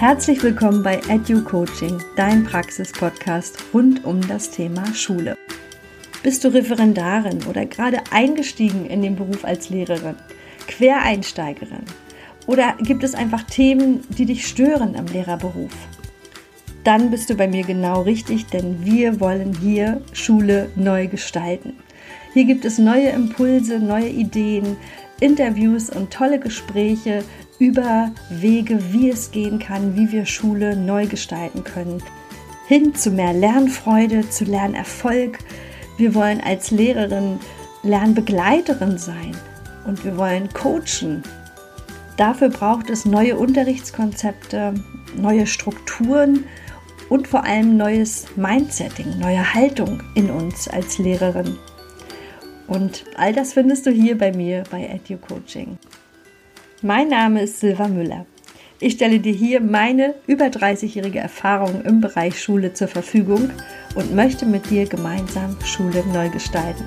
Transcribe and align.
Herzlich 0.00 0.42
willkommen 0.42 0.82
bei 0.82 0.98
Edu 1.10 1.44
Coaching, 1.44 2.02
dein 2.16 2.42
Praxis-Podcast 2.44 3.58
rund 3.74 4.02
um 4.06 4.26
das 4.26 4.50
Thema 4.50 4.94
Schule. 4.94 5.36
Bist 6.22 6.42
du 6.42 6.48
Referendarin 6.48 7.44
oder 7.46 7.66
gerade 7.66 7.98
eingestiegen 8.10 8.86
in 8.86 9.02
den 9.02 9.14
Beruf 9.14 9.44
als 9.44 9.68
Lehrerin, 9.68 10.16
Quereinsteigerin? 10.68 11.84
Oder 12.46 12.78
gibt 12.80 13.04
es 13.04 13.14
einfach 13.14 13.42
Themen, 13.42 14.00
die 14.08 14.24
dich 14.24 14.46
stören 14.46 14.94
im 14.94 15.04
Lehrerberuf? 15.04 15.72
Dann 16.82 17.10
bist 17.10 17.28
du 17.28 17.34
bei 17.34 17.46
mir 17.46 17.64
genau 17.64 18.00
richtig, 18.00 18.46
denn 18.46 18.82
wir 18.82 19.20
wollen 19.20 19.54
hier 19.60 20.00
Schule 20.14 20.70
neu 20.76 21.08
gestalten. 21.08 21.74
Hier 22.32 22.46
gibt 22.46 22.64
es 22.64 22.78
neue 22.78 23.10
Impulse, 23.10 23.78
neue 23.78 24.08
Ideen, 24.08 24.78
Interviews 25.20 25.90
und 25.90 26.10
tolle 26.10 26.40
Gespräche 26.40 27.22
über 27.60 28.10
Wege, 28.30 28.92
wie 28.92 29.10
es 29.10 29.30
gehen 29.30 29.60
kann, 29.60 29.94
wie 29.94 30.10
wir 30.10 30.26
Schule 30.26 30.74
neu 30.74 31.06
gestalten 31.06 31.62
können. 31.62 32.02
Hin 32.66 32.94
zu 32.94 33.10
mehr 33.10 33.34
Lernfreude, 33.34 34.28
zu 34.28 34.44
Lernerfolg. 34.44 35.38
Wir 35.98 36.14
wollen 36.14 36.40
als 36.40 36.70
Lehrerin 36.70 37.38
Lernbegleiterin 37.82 38.98
sein 38.98 39.36
und 39.86 40.04
wir 40.04 40.16
wollen 40.16 40.48
coachen. 40.52 41.22
Dafür 42.16 42.48
braucht 42.48 42.90
es 42.90 43.04
neue 43.04 43.38
Unterrichtskonzepte, 43.38 44.74
neue 45.16 45.46
Strukturen 45.46 46.44
und 47.08 47.28
vor 47.28 47.44
allem 47.44 47.76
neues 47.76 48.26
Mindsetting, 48.36 49.18
neue 49.18 49.54
Haltung 49.54 50.02
in 50.14 50.30
uns 50.30 50.68
als 50.68 50.98
Lehrerin. 50.98 51.56
Und 52.66 53.04
all 53.16 53.32
das 53.32 53.54
findest 53.54 53.84
du 53.86 53.90
hier 53.90 54.16
bei 54.16 54.32
mir 54.32 54.64
bei 54.70 54.86
Edu 54.86 55.18
Coaching. 55.18 55.78
Mein 56.82 57.08
Name 57.08 57.42
ist 57.42 57.60
Silva 57.60 57.88
Müller. 57.88 58.24
Ich 58.78 58.94
stelle 58.94 59.20
dir 59.20 59.34
hier 59.34 59.60
meine 59.60 60.14
über 60.26 60.46
30-jährige 60.46 61.18
Erfahrung 61.18 61.82
im 61.82 62.00
Bereich 62.00 62.42
Schule 62.42 62.72
zur 62.72 62.88
Verfügung 62.88 63.50
und 63.94 64.14
möchte 64.14 64.46
mit 64.46 64.70
dir 64.70 64.86
gemeinsam 64.86 65.58
Schule 65.62 66.02
neu 66.14 66.30
gestalten. 66.30 66.86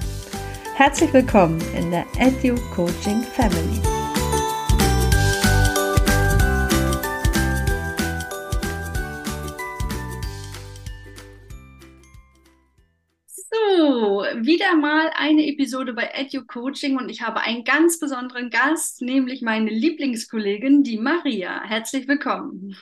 Herzlich 0.73 1.13
willkommen 1.13 1.61
in 1.77 1.91
der 1.91 2.05
Edu 2.17 2.55
Coaching 2.73 3.21
Family. 3.21 3.92
Wieder 14.45 14.75
mal 14.75 15.09
eine 15.15 15.47
Episode 15.47 15.93
bei 15.93 16.11
Edu 16.13 16.45
Coaching 16.45 16.97
und 16.97 17.09
ich 17.09 17.21
habe 17.21 17.39
einen 17.39 17.63
ganz 17.63 17.99
besonderen 17.99 18.49
Gast, 18.49 19.01
nämlich 19.01 19.41
meine 19.41 19.69
Lieblingskollegin, 19.69 20.83
die 20.83 20.97
Maria. 20.97 21.63
Herzlich 21.63 22.07
willkommen. 22.07 22.75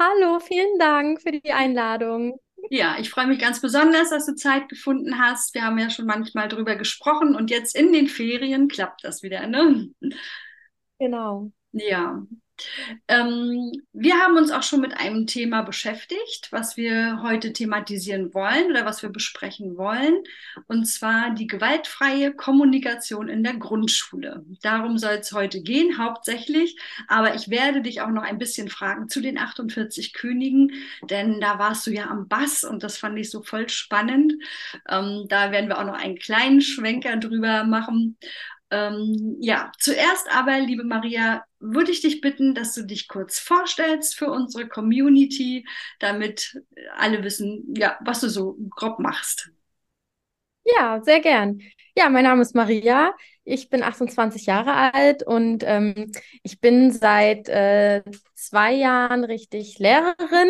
Hallo, 0.00 0.40
vielen 0.40 0.78
Dank 0.78 1.22
für 1.22 1.32
die 1.32 1.52
Einladung. 1.52 2.40
Ja, 2.70 2.96
ich 2.98 3.08
freue 3.08 3.28
mich 3.28 3.38
ganz 3.38 3.60
besonders, 3.60 4.10
dass 4.10 4.26
du 4.26 4.34
Zeit 4.34 4.68
gefunden 4.68 5.18
hast. 5.18 5.54
Wir 5.54 5.62
haben 5.62 5.78
ja 5.78 5.90
schon 5.90 6.06
manchmal 6.06 6.48
darüber 6.48 6.74
gesprochen 6.74 7.36
und 7.36 7.50
jetzt 7.50 7.76
in 7.76 7.92
den 7.92 8.08
Ferien 8.08 8.66
klappt 8.68 9.04
das 9.04 9.22
wieder, 9.22 9.46
ne? 9.46 9.90
Genau. 10.98 11.52
Ja, 11.70 12.26
ähm, 13.08 13.72
wir 13.92 14.14
haben 14.14 14.36
uns 14.36 14.50
auch 14.50 14.62
schon 14.62 14.80
mit 14.80 14.96
einem 14.96 15.26
Thema 15.26 15.62
beschäftigt, 15.62 16.48
was 16.50 16.76
wir 16.76 17.22
heute 17.22 17.52
thematisieren 17.52 18.34
wollen 18.34 18.70
oder 18.70 18.84
was 18.84 19.02
wir 19.02 19.10
besprechen 19.10 19.76
wollen, 19.76 20.22
und 20.66 20.86
zwar 20.86 21.30
die 21.34 21.46
gewaltfreie 21.46 22.32
Kommunikation 22.32 23.28
in 23.28 23.42
der 23.42 23.54
Grundschule. 23.54 24.44
Darum 24.62 24.98
soll 24.98 25.14
es 25.14 25.32
heute 25.32 25.62
gehen, 25.62 25.98
hauptsächlich, 25.98 26.76
aber 27.06 27.34
ich 27.34 27.50
werde 27.50 27.82
dich 27.82 28.00
auch 28.00 28.10
noch 28.10 28.22
ein 28.22 28.38
bisschen 28.38 28.68
fragen 28.68 29.08
zu 29.08 29.20
den 29.20 29.38
48 29.38 30.12
Königen, 30.12 30.72
denn 31.08 31.40
da 31.40 31.58
warst 31.58 31.86
du 31.86 31.90
ja 31.90 32.06
am 32.06 32.28
Bass 32.28 32.64
und 32.64 32.82
das 32.82 32.98
fand 32.98 33.18
ich 33.18 33.30
so 33.30 33.42
voll 33.42 33.68
spannend. 33.68 34.34
Ähm, 34.88 35.26
da 35.28 35.50
werden 35.52 35.68
wir 35.68 35.78
auch 35.78 35.84
noch 35.84 35.98
einen 35.98 36.18
kleinen 36.18 36.60
Schwenker 36.60 37.16
drüber 37.16 37.64
machen. 37.64 38.16
Ähm, 38.70 39.36
ja, 39.40 39.72
zuerst 39.78 40.28
aber, 40.30 40.58
liebe 40.60 40.84
Maria, 40.84 41.42
würde 41.58 41.90
ich 41.90 42.02
dich 42.02 42.20
bitten, 42.20 42.54
dass 42.54 42.74
du 42.74 42.82
dich 42.84 43.08
kurz 43.08 43.38
vorstellst 43.38 44.16
für 44.16 44.30
unsere 44.30 44.68
Community, 44.68 45.66
damit 45.98 46.60
alle 46.96 47.22
wissen, 47.24 47.74
ja, 47.76 47.98
was 48.02 48.20
du 48.20 48.28
so 48.28 48.56
grob 48.70 48.98
machst. 48.98 49.50
Ja, 50.64 51.00
sehr 51.02 51.20
gern. 51.20 51.60
Ja, 51.96 52.08
mein 52.10 52.24
Name 52.24 52.42
ist 52.42 52.54
Maria. 52.54 53.14
Ich 53.44 53.70
bin 53.70 53.82
28 53.82 54.46
Jahre 54.46 54.92
alt 54.92 55.22
und 55.26 55.64
ähm, 55.66 56.12
ich 56.42 56.60
bin 56.60 56.92
seit 56.92 57.48
äh, 57.48 58.02
zwei 58.34 58.74
Jahren 58.74 59.24
richtig 59.24 59.78
Lehrerin. 59.78 60.48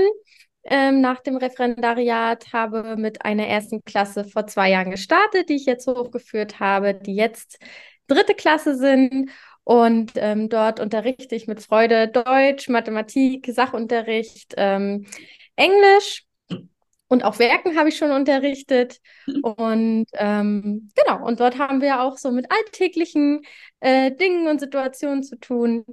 Ähm, 0.65 1.01
nach 1.01 1.21
dem 1.21 1.37
Referendariat 1.37 2.53
habe 2.53 2.97
mit 2.97 3.25
einer 3.25 3.47
ersten 3.47 3.83
Klasse 3.85 4.25
vor 4.25 4.47
zwei 4.47 4.71
Jahren 4.71 4.91
gestartet, 4.91 5.49
die 5.49 5.55
ich 5.57 5.65
jetzt 5.67 5.87
hochgeführt 5.87 6.61
habe, 6.61 6.95
die 6.95 7.15
jetzt 7.15 7.59
dritte 8.09 8.35
Klasse 8.35 8.77
sind. 8.77 9.31
Und 9.65 10.13
ähm, 10.17 10.49
dort 10.49 10.81
unterrichte 10.81 11.35
ich 11.35 11.47
mit 11.47 11.63
Freude 11.63 12.09
Deutsch, 12.09 12.69
Mathematik, 12.69 13.47
Sachunterricht, 13.53 14.55
ähm, 14.57 15.07
Englisch 15.57 16.25
und 17.09 17.25
auch 17.25 17.39
Werken 17.39 17.77
habe 17.77 17.89
ich 17.89 17.97
schon 17.97 18.11
unterrichtet. 18.11 19.01
Und 19.43 20.07
ähm, 20.13 20.91
genau, 20.95 21.27
und 21.27 21.41
dort 21.41 21.59
haben 21.59 21.81
wir 21.81 22.03
auch 22.03 22.19
so 22.19 22.31
mit 22.31 22.51
alltäglichen 22.51 23.43
äh, 23.81 24.13
Dingen 24.15 24.47
und 24.47 24.61
Situationen 24.61 25.23
zu 25.23 25.39
tun. 25.39 25.85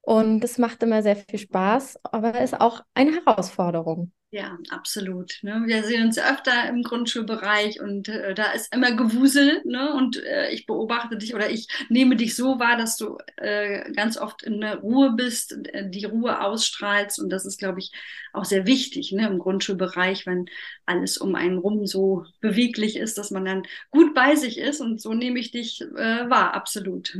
Und 0.00 0.42
es 0.44 0.58
macht 0.58 0.82
immer 0.82 1.02
sehr 1.02 1.16
viel 1.16 1.38
Spaß, 1.38 1.98
aber 2.04 2.40
ist 2.40 2.60
auch 2.60 2.82
eine 2.94 3.12
Herausforderung. 3.24 4.12
Ja, 4.30 4.58
absolut. 4.68 5.38
Ne? 5.40 5.62
Wir 5.64 5.84
sehen 5.84 6.04
uns 6.04 6.18
öfter 6.18 6.68
im 6.68 6.82
Grundschulbereich 6.82 7.80
und 7.80 8.08
äh, 8.08 8.34
da 8.34 8.52
ist 8.52 8.74
immer 8.74 8.92
Gewusel. 8.92 9.62
Ne? 9.64 9.94
Und 9.94 10.22
äh, 10.22 10.50
ich 10.50 10.66
beobachte 10.66 11.16
dich 11.16 11.34
oder 11.34 11.48
ich 11.48 11.66
nehme 11.88 12.14
dich 12.14 12.36
so 12.36 12.58
wahr, 12.58 12.76
dass 12.76 12.98
du 12.98 13.16
äh, 13.36 13.90
ganz 13.92 14.18
oft 14.18 14.42
in 14.42 14.60
der 14.60 14.80
Ruhe 14.80 15.14
bist, 15.16 15.56
äh, 15.72 15.88
die 15.88 16.04
Ruhe 16.04 16.42
ausstrahlst. 16.42 17.18
Und 17.18 17.30
das 17.30 17.46
ist, 17.46 17.58
glaube 17.58 17.78
ich, 17.78 17.90
auch 18.34 18.44
sehr 18.44 18.66
wichtig 18.66 19.12
ne? 19.12 19.26
im 19.26 19.38
Grundschulbereich, 19.38 20.26
wenn 20.26 20.44
alles 20.84 21.16
um 21.16 21.34
einen 21.34 21.56
rum 21.56 21.86
so 21.86 22.26
beweglich 22.40 22.96
ist, 22.96 23.16
dass 23.16 23.30
man 23.30 23.46
dann 23.46 23.62
gut 23.90 24.12
bei 24.14 24.34
sich 24.34 24.58
ist. 24.58 24.82
Und 24.82 25.00
so 25.00 25.14
nehme 25.14 25.38
ich 25.38 25.52
dich 25.52 25.80
äh, 25.80 26.28
wahr, 26.28 26.52
absolut. 26.52 27.16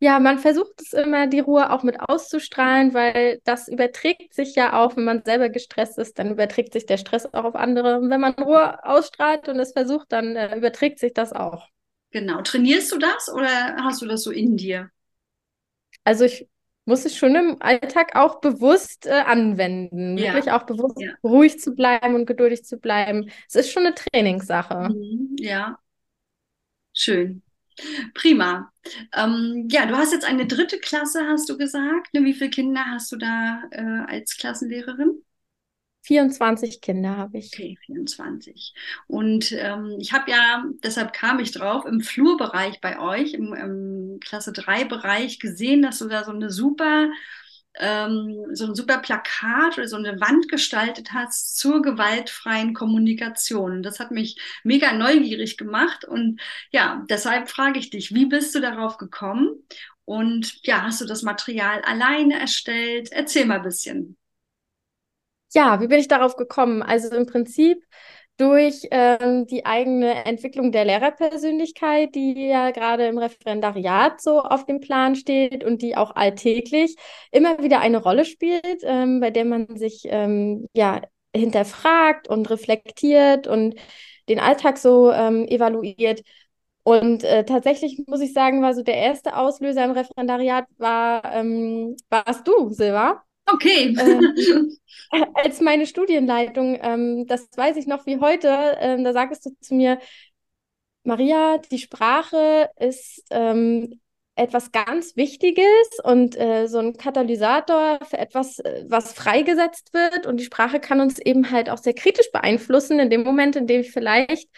Ja, 0.00 0.18
man 0.18 0.38
versucht 0.38 0.80
es 0.80 0.92
immer, 0.92 1.26
die 1.26 1.40
Ruhe 1.40 1.70
auch 1.70 1.82
mit 1.82 2.00
auszustrahlen, 2.00 2.94
weil 2.94 3.40
das 3.44 3.68
überträgt 3.68 4.34
sich 4.34 4.54
ja 4.54 4.78
auch, 4.78 4.96
wenn 4.96 5.04
man 5.04 5.22
selber 5.24 5.48
gestresst 5.48 5.98
ist, 5.98 6.18
dann 6.18 6.32
überträgt 6.32 6.72
sich 6.72 6.86
der 6.86 6.98
Stress 6.98 7.26
auch 7.32 7.44
auf 7.44 7.54
andere. 7.54 7.98
Und 7.98 8.10
wenn 8.10 8.20
man 8.20 8.34
Ruhe 8.34 8.84
ausstrahlt 8.84 9.48
und 9.48 9.58
es 9.58 9.72
versucht, 9.72 10.12
dann 10.12 10.36
äh, 10.36 10.56
überträgt 10.56 10.98
sich 10.98 11.14
das 11.14 11.32
auch. 11.32 11.68
Genau. 12.10 12.42
Trainierst 12.42 12.92
du 12.92 12.98
das 12.98 13.32
oder 13.32 13.76
hast 13.82 14.02
du 14.02 14.06
das 14.06 14.22
so 14.22 14.30
in 14.30 14.56
dir? 14.56 14.90
Also 16.04 16.24
ich 16.24 16.48
muss 16.84 17.04
es 17.04 17.16
schon 17.16 17.34
im 17.34 17.56
Alltag 17.60 18.14
auch 18.14 18.40
bewusst 18.40 19.06
äh, 19.06 19.12
anwenden, 19.12 20.18
ja. 20.18 20.34
wirklich 20.34 20.52
auch 20.52 20.64
bewusst 20.64 21.00
ja. 21.00 21.12
ruhig 21.22 21.58
zu 21.58 21.74
bleiben 21.74 22.14
und 22.14 22.26
geduldig 22.26 22.64
zu 22.64 22.78
bleiben. 22.78 23.30
Es 23.48 23.54
ist 23.54 23.72
schon 23.72 23.86
eine 23.86 23.94
Trainingssache. 23.94 24.90
Mhm. 24.90 25.36
Ja, 25.38 25.78
schön. 26.92 27.42
Prima. 28.14 28.70
Ähm, 29.14 29.68
ja, 29.70 29.86
du 29.86 29.96
hast 29.96 30.12
jetzt 30.12 30.24
eine 30.24 30.46
dritte 30.46 30.78
Klasse, 30.78 31.26
hast 31.26 31.48
du 31.48 31.56
gesagt. 31.56 32.12
Ne, 32.12 32.24
wie 32.24 32.34
viele 32.34 32.50
Kinder 32.50 32.84
hast 32.86 33.12
du 33.12 33.16
da 33.16 33.62
äh, 33.70 34.04
als 34.06 34.36
Klassenlehrerin? 34.36 35.22
24 36.02 36.82
Kinder 36.82 37.16
habe 37.16 37.38
ich. 37.38 37.50
Okay, 37.54 37.78
24. 37.86 38.74
Und 39.06 39.52
ähm, 39.52 39.96
ich 39.98 40.12
habe 40.12 40.30
ja, 40.30 40.64
deshalb 40.82 41.14
kam 41.14 41.38
ich 41.38 41.50
drauf, 41.52 41.86
im 41.86 42.02
Flurbereich 42.02 42.80
bei 42.82 42.98
euch, 43.00 43.32
im, 43.32 43.54
im 43.54 44.20
Klasse 44.20 44.52
3 44.52 44.84
Bereich 44.84 45.38
gesehen, 45.38 45.80
dass 45.80 45.98
du 45.98 46.08
da 46.08 46.24
so 46.24 46.30
eine 46.32 46.50
super 46.50 47.08
ähm, 47.78 48.46
so 48.54 48.66
ein 48.66 48.74
super 48.74 48.98
Plakat 48.98 49.78
oder 49.78 49.88
so 49.88 49.96
eine 49.96 50.20
Wand 50.20 50.48
gestaltet 50.48 51.12
hast 51.12 51.58
zur 51.58 51.82
gewaltfreien 51.82 52.74
Kommunikation. 52.74 53.82
Das 53.82 54.00
hat 54.00 54.10
mich 54.10 54.36
mega 54.64 54.92
neugierig 54.92 55.56
gemacht 55.56 56.04
und 56.04 56.40
ja, 56.70 57.04
deshalb 57.10 57.48
frage 57.50 57.78
ich 57.78 57.90
dich, 57.90 58.14
wie 58.14 58.26
bist 58.26 58.54
du 58.54 58.60
darauf 58.60 58.96
gekommen? 58.98 59.50
Und 60.04 60.60
ja, 60.66 60.82
hast 60.82 61.00
du 61.00 61.06
das 61.06 61.22
Material 61.22 61.80
alleine 61.82 62.38
erstellt? 62.38 63.10
Erzähl 63.12 63.46
mal 63.46 63.56
ein 63.58 63.62
bisschen. 63.62 64.16
Ja, 65.52 65.80
wie 65.80 65.86
bin 65.86 66.00
ich 66.00 66.08
darauf 66.08 66.36
gekommen? 66.36 66.82
Also 66.82 67.14
im 67.14 67.26
Prinzip 67.26 67.78
durch 68.36 68.88
ähm, 68.90 69.46
die 69.46 69.64
eigene 69.64 70.24
Entwicklung 70.24 70.72
der 70.72 70.84
Lehrerpersönlichkeit, 70.84 72.14
die 72.14 72.48
ja 72.48 72.70
gerade 72.72 73.06
im 73.06 73.18
Referendariat 73.18 74.20
so 74.20 74.40
auf 74.40 74.66
dem 74.66 74.80
Plan 74.80 75.14
steht 75.14 75.62
und 75.64 75.82
die 75.82 75.96
auch 75.96 76.16
alltäglich 76.16 76.96
immer 77.30 77.62
wieder 77.62 77.80
eine 77.80 77.98
Rolle 78.02 78.24
spielt, 78.24 78.82
ähm, 78.82 79.20
bei 79.20 79.30
der 79.30 79.44
man 79.44 79.76
sich 79.76 80.02
ähm, 80.06 80.66
ja 80.74 81.00
hinterfragt 81.34 82.28
und 82.28 82.50
reflektiert 82.50 83.46
und 83.46 83.76
den 84.28 84.40
Alltag 84.40 84.78
so 84.78 85.12
ähm, 85.12 85.46
evaluiert. 85.46 86.22
Und 86.82 87.24
äh, 87.24 87.44
tatsächlich 87.44 88.02
muss 88.06 88.20
ich 88.20 88.32
sagen, 88.32 88.62
war 88.62 88.74
so 88.74 88.82
der 88.82 88.96
erste 88.96 89.36
Auslöser 89.36 89.84
im 89.84 89.92
Referendariat 89.92 90.66
war, 90.76 91.24
ähm, 91.34 91.96
warst 92.10 92.46
du, 92.46 92.70
Silva. 92.70 93.22
Okay. 93.46 93.96
Ähm, 93.98 94.76
als 95.34 95.60
meine 95.60 95.86
Studienleitung, 95.86 96.78
ähm, 96.82 97.26
das 97.26 97.48
weiß 97.56 97.76
ich 97.76 97.86
noch 97.86 98.06
wie 98.06 98.18
heute, 98.20 98.76
ähm, 98.80 99.04
da 99.04 99.12
sagst 99.12 99.46
du 99.46 99.50
zu 99.60 99.74
mir, 99.74 99.98
Maria, 101.04 101.58
die 101.70 101.78
Sprache 101.78 102.70
ist 102.78 103.24
ähm, 103.30 104.00
etwas 104.36 104.72
ganz 104.72 105.16
Wichtiges 105.16 105.64
und 106.02 106.38
äh, 106.38 106.66
so 106.66 106.78
ein 106.78 106.96
Katalysator 106.96 108.00
für 108.04 108.18
etwas, 108.18 108.58
äh, 108.60 108.84
was 108.88 109.12
freigesetzt 109.12 109.92
wird. 109.92 110.26
Und 110.26 110.38
die 110.38 110.44
Sprache 110.44 110.80
kann 110.80 111.00
uns 111.00 111.18
eben 111.18 111.50
halt 111.50 111.70
auch 111.70 111.78
sehr 111.78 111.94
kritisch 111.94 112.32
beeinflussen, 112.32 112.98
in 112.98 113.10
dem 113.10 113.22
Moment, 113.22 113.54
in 113.56 113.66
dem 113.66 113.82
ich 113.82 113.92
vielleicht 113.92 114.48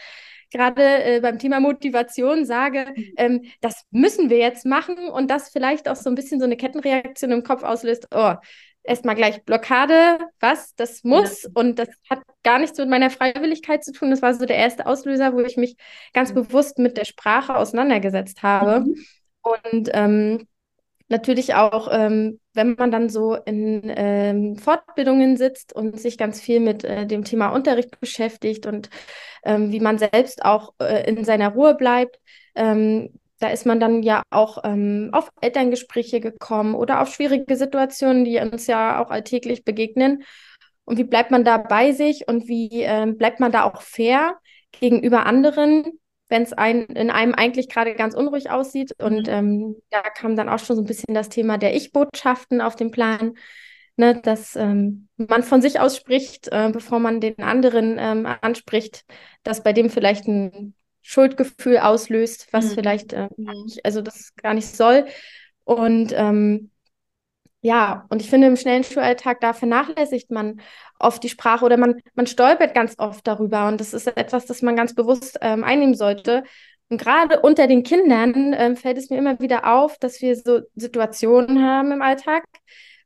gerade 0.52 0.82
äh, 0.82 1.20
beim 1.20 1.38
Thema 1.38 1.60
Motivation 1.60 2.44
sage, 2.44 2.86
mhm. 2.94 3.04
ähm, 3.16 3.42
das 3.60 3.84
müssen 3.90 4.30
wir 4.30 4.38
jetzt 4.38 4.64
machen 4.64 4.96
und 5.08 5.30
das 5.30 5.50
vielleicht 5.50 5.88
auch 5.88 5.96
so 5.96 6.08
ein 6.08 6.14
bisschen 6.14 6.38
so 6.38 6.46
eine 6.46 6.56
Kettenreaktion 6.56 7.32
im 7.32 7.42
Kopf 7.42 7.62
auslöst, 7.62 8.06
oh, 8.14 8.34
erstmal 8.86 9.14
gleich 9.14 9.44
Blockade, 9.44 10.18
was, 10.40 10.74
das 10.74 11.04
muss 11.04 11.42
ja. 11.42 11.50
und 11.54 11.78
das 11.78 11.88
hat 12.08 12.20
gar 12.42 12.58
nichts 12.58 12.78
mit 12.78 12.88
meiner 12.88 13.10
Freiwilligkeit 13.10 13.84
zu 13.84 13.92
tun. 13.92 14.10
Das 14.10 14.22
war 14.22 14.34
so 14.34 14.46
der 14.46 14.56
erste 14.56 14.86
Auslöser, 14.86 15.32
wo 15.32 15.40
ich 15.40 15.56
mich 15.56 15.76
ganz 16.12 16.30
mhm. 16.30 16.36
bewusst 16.36 16.78
mit 16.78 16.96
der 16.96 17.04
Sprache 17.04 17.56
auseinandergesetzt 17.56 18.42
habe. 18.42 18.80
Mhm. 18.80 19.04
Und 19.42 19.90
ähm, 19.92 20.46
natürlich 21.08 21.54
auch, 21.54 21.88
ähm, 21.90 22.40
wenn 22.52 22.74
man 22.74 22.90
dann 22.90 23.08
so 23.08 23.34
in 23.34 23.82
ähm, 23.84 24.56
Fortbildungen 24.56 25.36
sitzt 25.36 25.72
und 25.72 26.00
sich 26.00 26.18
ganz 26.18 26.40
viel 26.40 26.60
mit 26.60 26.84
äh, 26.84 27.06
dem 27.06 27.24
Thema 27.24 27.48
Unterricht 27.48 28.00
beschäftigt 28.00 28.66
und 28.66 28.90
ähm, 29.44 29.70
wie 29.72 29.80
man 29.80 29.98
selbst 29.98 30.44
auch 30.44 30.74
äh, 30.80 31.08
in 31.08 31.24
seiner 31.24 31.50
Ruhe 31.50 31.74
bleibt, 31.74 32.18
ähm, 32.54 33.10
da 33.38 33.48
ist 33.48 33.66
man 33.66 33.80
dann 33.80 34.02
ja 34.02 34.22
auch 34.30 34.64
ähm, 34.64 35.10
auf 35.12 35.30
Elterngespräche 35.40 36.20
gekommen 36.20 36.74
oder 36.74 37.00
auf 37.00 37.12
schwierige 37.12 37.56
Situationen, 37.56 38.24
die 38.24 38.38
uns 38.38 38.66
ja 38.66 39.02
auch 39.02 39.10
alltäglich 39.10 39.64
begegnen. 39.64 40.22
Und 40.84 40.98
wie 40.98 41.04
bleibt 41.04 41.30
man 41.30 41.44
da 41.44 41.58
bei 41.58 41.92
sich 41.92 42.28
und 42.28 42.48
wie 42.48 42.82
ähm, 42.82 43.18
bleibt 43.18 43.40
man 43.40 43.52
da 43.52 43.64
auch 43.64 43.82
fair 43.82 44.36
gegenüber 44.78 45.26
anderen, 45.26 45.98
wenn 46.28 46.42
es 46.42 46.52
ein, 46.52 46.86
in 46.86 47.10
einem 47.10 47.34
eigentlich 47.34 47.68
gerade 47.68 47.94
ganz 47.94 48.14
unruhig 48.14 48.50
aussieht. 48.50 48.92
Und 49.00 49.26
mhm. 49.26 49.32
ähm, 49.32 49.76
da 49.90 50.02
kam 50.02 50.36
dann 50.36 50.48
auch 50.48 50.58
schon 50.58 50.76
so 50.76 50.82
ein 50.82 50.86
bisschen 50.86 51.14
das 51.14 51.28
Thema 51.28 51.58
der 51.58 51.74
Ich-Botschaften 51.74 52.60
auf 52.60 52.76
den 52.76 52.90
Plan, 52.90 53.34
ne, 53.96 54.20
dass 54.20 54.56
ähm, 54.56 55.08
man 55.16 55.42
von 55.42 55.60
sich 55.60 55.80
aus 55.80 55.96
spricht, 55.96 56.48
äh, 56.48 56.70
bevor 56.72 57.00
man 57.00 57.20
den 57.20 57.38
anderen 57.38 57.96
ähm, 57.98 58.26
anspricht, 58.40 59.04
dass 59.42 59.62
bei 59.62 59.72
dem 59.72 59.90
vielleicht 59.90 60.26
ein 60.26 60.74
Schuldgefühl 61.06 61.78
auslöst, 61.78 62.48
was 62.50 62.70
mhm. 62.70 62.74
vielleicht, 62.74 63.12
äh, 63.12 63.28
nicht, 63.36 63.84
also 63.84 64.02
das 64.02 64.34
gar 64.34 64.54
nicht 64.54 64.66
soll. 64.66 65.06
Und 65.64 66.12
ähm, 66.16 66.70
ja, 67.60 68.06
und 68.10 68.20
ich 68.22 68.28
finde, 68.28 68.48
im 68.48 68.56
schnellen 68.56 68.82
Schulalltag, 68.82 69.40
da 69.40 69.52
vernachlässigt 69.52 70.32
man 70.32 70.60
oft 70.98 71.22
die 71.22 71.28
Sprache 71.28 71.64
oder 71.64 71.76
man, 71.76 72.00
man 72.14 72.26
stolpert 72.26 72.74
ganz 72.74 72.94
oft 72.98 73.24
darüber. 73.26 73.68
Und 73.68 73.80
das 73.80 73.94
ist 73.94 74.08
etwas, 74.08 74.46
das 74.46 74.62
man 74.62 74.74
ganz 74.74 74.94
bewusst 74.94 75.38
ähm, 75.42 75.62
einnehmen 75.62 75.94
sollte. 75.94 76.42
Und 76.88 77.00
gerade 77.00 77.40
unter 77.40 77.68
den 77.68 77.84
Kindern 77.84 78.52
ähm, 78.56 78.76
fällt 78.76 78.98
es 78.98 79.08
mir 79.10 79.18
immer 79.18 79.38
wieder 79.38 79.72
auf, 79.72 79.98
dass 79.98 80.20
wir 80.20 80.34
so 80.36 80.62
Situationen 80.74 81.64
haben 81.64 81.92
im 81.92 82.02
Alltag, 82.02 82.44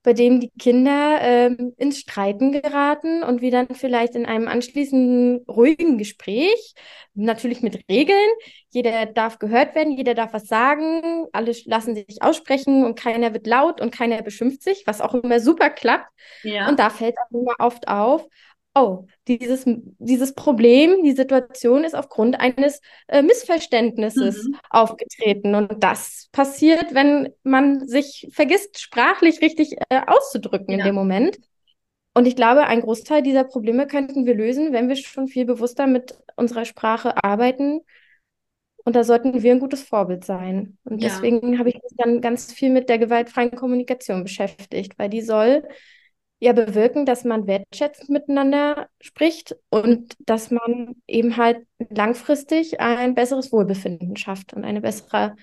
bei 0.02 0.14
dem 0.14 0.41
die 0.41 0.50
Kinder 0.58 1.19
ähm, 1.20 1.75
ins 1.76 1.99
Streiten 1.99 2.52
geraten 2.52 3.23
und 3.23 3.43
wir 3.43 3.50
dann 3.50 3.69
vielleicht 3.75 4.14
in 4.14 4.25
einem 4.25 4.49
anschließenden 4.49 5.44
ruhigen 5.47 5.99
Gespräch, 5.99 6.75
natürlich 7.14 7.61
mit 7.61 7.85
Regeln, 7.91 8.31
jeder 8.70 9.06
darf 9.06 9.38
gehört 9.38 9.75
werden, 9.75 9.93
jeder 9.93 10.14
darf 10.14 10.32
was 10.32 10.47
sagen, 10.47 11.26
alle 11.32 11.52
lassen 11.67 11.94
sich 11.94 12.23
aussprechen 12.23 12.85
und 12.85 12.99
keiner 12.99 13.35
wird 13.35 13.47
laut 13.47 13.81
und 13.81 13.91
keiner 13.91 14.23
beschimpft 14.23 14.62
sich, 14.62 14.85
was 14.87 15.00
auch 15.00 15.14
immer 15.14 15.41
super 15.41 15.69
klappt. 15.69 16.08
Ja. 16.44 16.69
Und 16.69 16.79
da 16.79 16.88
fällt 16.88 17.17
auch 17.19 17.38
immer 17.38 17.55
oft 17.58 17.88
auf, 17.88 18.26
oh, 18.75 19.07
dieses, 19.27 19.65
dieses 19.99 20.35
Problem, 20.35 21.03
die 21.03 21.13
Situation 21.13 21.85
ist 21.85 21.95
aufgrund 21.95 22.39
eines 22.39 22.81
äh, 23.09 23.23
Missverständnisses 23.23 24.45
mhm. 24.45 24.57
aufgetreten. 24.71 25.55
Und 25.55 25.83
das 25.83 26.29
passiert, 26.33 26.95
wenn 26.95 27.33
man 27.43 27.87
sich 27.89 28.29
vergisst, 28.33 28.81
sprachlich 28.81 29.41
richtig 29.41 29.77
äh, 29.89 30.01
auszudrücken 30.07 30.71
ja. 30.73 30.79
in 30.79 30.85
dem 30.85 30.95
Moment. 30.95 31.39
Und 32.15 32.27
ich 32.27 32.37
glaube, 32.37 32.67
ein 32.67 32.81
Großteil 32.81 33.23
dieser 33.23 33.45
Probleme 33.45 33.87
könnten 33.87 34.27
wir 34.27 34.35
lösen, 34.35 34.73
wenn 34.73 34.89
wir 34.89 34.97
schon 34.97 35.29
viel 35.29 35.45
bewusster 35.45 35.87
mit 35.87 36.19
unserer 36.37 36.65
Sprache 36.65 37.23
arbeiten. 37.23 37.81
Und 38.85 38.97
da 38.97 39.05
sollten 39.05 39.43
wir 39.43 39.53
ein 39.53 39.61
gutes 39.61 39.83
Vorbild 39.83 40.25
sein. 40.25 40.79
Und 40.85 41.03
ja. 41.03 41.09
deswegen 41.09 41.59
habe 41.59 41.69
ich 41.69 41.77
mich 41.77 41.93
dann 41.97 42.21
ganz 42.21 42.53
viel 42.53 42.71
mit 42.71 42.89
der 42.89 42.99
gewaltfreien 42.99 43.53
Kommunikation 43.53 44.23
beschäftigt, 44.23 44.99
weil 44.99 45.09
die 45.09 45.21
soll 45.21 45.69
ja 46.41 46.53
bewirken, 46.53 47.07
dass 47.07 47.25
man 47.25 47.47
wertschätzend 47.47 48.09
miteinander 48.09 48.89
spricht 49.01 49.55
und 49.69 50.15
dass 50.21 50.51
man 50.51 50.97
eben 51.07 51.37
halt 51.37 51.67
langfristig 51.91 52.81
ein 52.81 53.15
besseres 53.15 53.53
Wohlbefinden 53.53 54.17
schafft 54.17 54.55
und 54.55 54.65
eine 54.65 54.81
bessere 54.81 55.37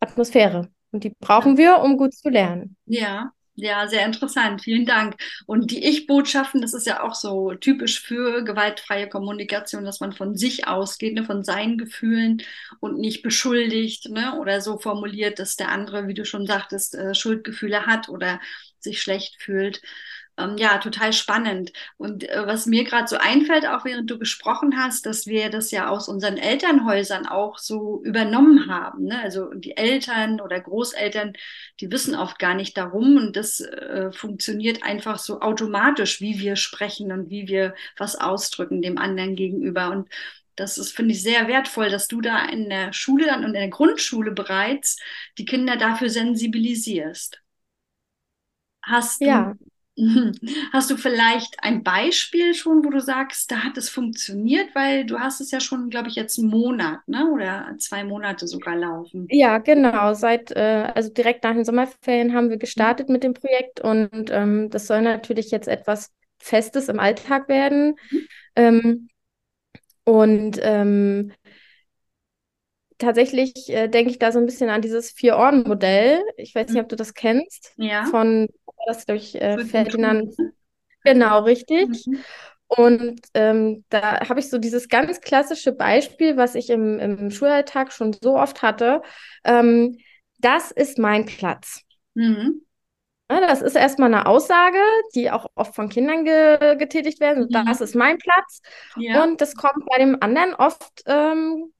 Atmosphäre. 0.00 0.68
Und 0.92 1.02
die 1.02 1.14
brauchen 1.18 1.56
wir, 1.56 1.80
um 1.80 1.96
gut 1.96 2.14
zu 2.14 2.28
lernen. 2.28 2.76
Ja, 2.84 3.32
ja, 3.56 3.88
sehr 3.88 4.04
interessant. 4.04 4.62
Vielen 4.62 4.84
Dank. 4.84 5.16
Und 5.46 5.70
die 5.70 5.84
Ich-Botschaften, 5.84 6.60
das 6.60 6.74
ist 6.74 6.86
ja 6.86 7.02
auch 7.02 7.14
so 7.14 7.54
typisch 7.54 8.00
für 8.00 8.42
gewaltfreie 8.44 9.08
Kommunikation, 9.08 9.84
dass 9.84 10.00
man 10.00 10.12
von 10.12 10.36
sich 10.36 10.66
ausgeht, 10.66 11.14
ne, 11.14 11.24
von 11.24 11.44
seinen 11.44 11.78
Gefühlen 11.78 12.42
und 12.80 12.98
nicht 12.98 13.22
beschuldigt 13.22 14.10
ne, 14.10 14.38
oder 14.40 14.60
so 14.60 14.78
formuliert, 14.78 15.38
dass 15.38 15.56
der 15.56 15.70
andere, 15.70 16.08
wie 16.08 16.14
du 16.14 16.24
schon 16.24 16.46
sagtest, 16.46 16.96
äh, 16.96 17.14
Schuldgefühle 17.14 17.86
hat 17.86 18.08
oder 18.08 18.40
sich 18.80 19.00
schlecht 19.00 19.40
fühlt 19.40 19.80
ähm, 20.36 20.56
ja, 20.56 20.78
total 20.78 21.12
spannend. 21.12 21.72
Und 21.96 22.28
äh, 22.28 22.46
was 22.46 22.66
mir 22.66 22.84
gerade 22.84 23.06
so 23.06 23.16
einfällt, 23.16 23.66
auch 23.66 23.84
während 23.84 24.10
du 24.10 24.18
gesprochen 24.18 24.76
hast, 24.76 25.06
dass 25.06 25.26
wir 25.26 25.48
das 25.48 25.70
ja 25.70 25.88
aus 25.88 26.08
unseren 26.08 26.36
Elternhäusern 26.38 27.26
auch 27.26 27.58
so 27.58 28.02
übernommen 28.02 28.68
haben. 28.68 29.04
Ne? 29.04 29.20
Also 29.20 29.54
die 29.54 29.76
Eltern 29.76 30.40
oder 30.40 30.60
Großeltern, 30.60 31.34
die 31.80 31.90
wissen 31.92 32.16
oft 32.16 32.38
gar 32.38 32.54
nicht 32.54 32.76
darum 32.76 33.16
und 33.16 33.36
das 33.36 33.60
äh, 33.60 34.10
funktioniert 34.12 34.82
einfach 34.82 35.18
so 35.18 35.40
automatisch, 35.40 36.20
wie 36.20 36.40
wir 36.40 36.56
sprechen 36.56 37.12
und 37.12 37.30
wie 37.30 37.46
wir 37.46 37.74
was 37.96 38.16
ausdrücken 38.16 38.82
dem 38.82 38.98
anderen 38.98 39.36
gegenüber. 39.36 39.90
Und 39.90 40.08
das 40.56 40.78
ist, 40.78 40.96
finde 40.96 41.12
ich, 41.14 41.22
sehr 41.22 41.46
wertvoll, 41.46 41.90
dass 41.90 42.08
du 42.08 42.20
da 42.20 42.44
in 42.46 42.68
der 42.68 42.92
Schule 42.92 43.36
und 43.36 43.44
in 43.44 43.52
der 43.52 43.68
Grundschule 43.68 44.32
bereits 44.32 44.98
die 45.38 45.44
Kinder 45.44 45.76
dafür 45.76 46.08
sensibilisierst. 46.08 47.40
Hast 48.82 49.20
du 49.20 49.26
ja. 49.26 49.54
Hast 50.72 50.90
du 50.90 50.96
vielleicht 50.96 51.62
ein 51.62 51.84
Beispiel 51.84 52.54
schon, 52.54 52.84
wo 52.84 52.90
du 52.90 53.00
sagst, 53.00 53.50
da 53.50 53.58
hat 53.62 53.76
es 53.76 53.88
funktioniert, 53.88 54.74
weil 54.74 55.06
du 55.06 55.20
hast 55.20 55.40
es 55.40 55.50
ja 55.52 55.60
schon, 55.60 55.88
glaube 55.88 56.08
ich, 56.08 56.16
jetzt 56.16 56.38
einen 56.38 56.48
Monat, 56.48 57.06
ne? 57.06 57.30
Oder 57.30 57.74
zwei 57.78 58.02
Monate 58.02 58.48
sogar 58.48 58.74
laufen. 58.74 59.28
Ja, 59.30 59.58
genau. 59.58 60.14
Seit, 60.14 60.50
äh, 60.50 60.90
also 60.94 61.10
direkt 61.10 61.44
nach 61.44 61.54
den 61.54 61.64
Sommerferien 61.64 62.34
haben 62.34 62.50
wir 62.50 62.56
gestartet 62.56 63.08
mit 63.08 63.22
dem 63.22 63.34
Projekt 63.34 63.80
und 63.80 64.30
ähm, 64.30 64.68
das 64.70 64.88
soll 64.88 65.02
natürlich 65.02 65.50
jetzt 65.52 65.68
etwas 65.68 66.12
Festes 66.38 66.88
im 66.88 66.98
Alltag 66.98 67.48
werden. 67.48 67.94
Mhm. 68.10 68.28
Ähm, 68.56 69.08
und 70.04 70.58
ähm, 70.62 71.32
tatsächlich 72.98 73.68
äh, 73.68 73.88
denke 73.88 74.10
ich 74.10 74.18
da 74.18 74.32
so 74.32 74.38
ein 74.38 74.46
bisschen 74.46 74.70
an 74.70 74.82
dieses 74.82 75.10
Vier-Ohren-Modell. 75.10 76.22
Ich 76.36 76.54
weiß 76.54 76.70
nicht, 76.70 76.82
ob 76.82 76.88
du 76.88 76.96
das 76.96 77.14
kennst. 77.14 77.72
Ja. 77.76 78.04
Von 78.06 78.48
das 78.86 79.06
durch 79.06 79.34
äh, 79.34 79.64
Ferdinand. 79.64 80.34
Genau, 81.04 81.42
richtig. 81.42 82.06
Mhm. 82.06 82.18
Und 82.66 83.20
ähm, 83.34 83.84
da 83.90 84.28
habe 84.28 84.40
ich 84.40 84.50
so 84.50 84.58
dieses 84.58 84.88
ganz 84.88 85.20
klassische 85.20 85.72
Beispiel, 85.72 86.36
was 86.36 86.54
ich 86.54 86.70
im, 86.70 86.98
im 86.98 87.30
Schulalltag 87.30 87.92
schon 87.92 88.16
so 88.20 88.36
oft 88.36 88.62
hatte. 88.62 89.02
Ähm, 89.44 89.98
das 90.38 90.70
ist 90.70 90.98
mein 90.98 91.26
Platz. 91.26 91.82
Mhm. 92.14 92.62
Ja, 93.30 93.40
das 93.40 93.62
ist 93.62 93.76
erstmal 93.76 94.12
eine 94.12 94.26
Aussage, 94.26 94.78
die 95.14 95.30
auch 95.30 95.46
oft 95.54 95.74
von 95.74 95.88
Kindern 95.88 96.24
ge 96.24 96.76
getätigt 96.76 97.20
werden. 97.20 97.44
Mhm. 97.44 97.66
Das 97.66 97.80
ist 97.80 97.94
mein 97.94 98.18
Platz. 98.18 98.60
Ja. 98.96 99.22
Und 99.22 99.40
das 99.40 99.54
kommt 99.54 99.86
bei 99.86 99.98
dem 99.98 100.18
anderen 100.20 100.54
oft 100.54 101.02
ähm, 101.06 101.72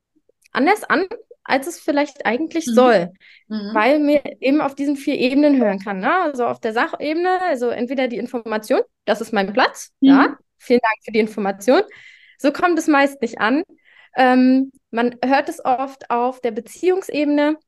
anders 0.54 0.84
an, 0.84 1.06
als 1.44 1.66
es 1.66 1.78
vielleicht 1.78 2.24
eigentlich 2.26 2.66
mhm. 2.66 2.72
soll, 2.72 3.12
mhm. 3.48 3.70
weil 3.74 3.98
mir 3.98 4.22
eben 4.40 4.60
auf 4.60 4.74
diesen 4.74 4.96
vier 4.96 5.16
Ebenen 5.16 5.60
hören 5.60 5.78
kann. 5.78 6.00
Ne? 6.00 6.12
Also 6.22 6.46
auf 6.46 6.60
der 6.60 6.72
Sachebene, 6.72 7.40
also 7.42 7.68
entweder 7.68 8.08
die 8.08 8.16
Information, 8.16 8.80
das 9.04 9.20
ist 9.20 9.32
mein 9.32 9.52
Platz, 9.52 9.92
mhm. 10.00 10.08
ja, 10.08 10.38
vielen 10.58 10.80
Dank 10.80 11.04
für 11.04 11.12
die 11.12 11.20
Information. 11.20 11.82
So 12.38 12.50
kommt 12.50 12.78
es 12.78 12.88
meist 12.88 13.20
nicht 13.20 13.40
an. 13.40 13.62
Ähm, 14.16 14.72
man 14.90 15.16
hört 15.24 15.48
es 15.48 15.64
oft 15.64 16.10
auf 16.10 16.40
der 16.40 16.52
Beziehungsebene, 16.52 17.58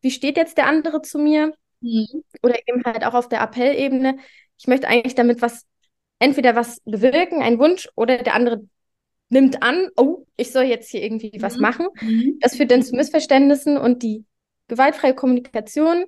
wie 0.00 0.10
steht 0.10 0.36
jetzt 0.36 0.56
der 0.56 0.66
andere 0.66 1.02
zu 1.02 1.18
mir? 1.18 1.52
Mhm. 1.80 2.24
Oder 2.42 2.56
eben 2.66 2.84
halt 2.84 3.04
auch 3.04 3.14
auf 3.14 3.28
der 3.28 3.42
Appellebene. 3.42 4.18
Ich 4.58 4.66
möchte 4.66 4.88
eigentlich 4.88 5.14
damit 5.14 5.42
was, 5.42 5.66
entweder 6.18 6.56
was 6.56 6.80
bewirken, 6.84 7.42
ein 7.42 7.58
Wunsch, 7.58 7.88
oder 7.96 8.18
der 8.18 8.34
andere 8.34 8.62
nimmt 9.28 9.62
an, 9.62 9.88
oh, 9.96 10.26
ich 10.36 10.52
soll 10.52 10.64
jetzt 10.64 10.90
hier 10.90 11.02
irgendwie 11.02 11.32
mhm. 11.34 11.42
was 11.42 11.58
machen. 11.58 11.88
Mhm. 12.00 12.38
Das 12.40 12.56
führt 12.56 12.70
dann 12.70 12.82
zu 12.82 12.94
Missverständnissen 12.94 13.76
und 13.76 14.02
die 14.02 14.24
gewaltfreie 14.68 15.14
Kommunikation 15.14 16.06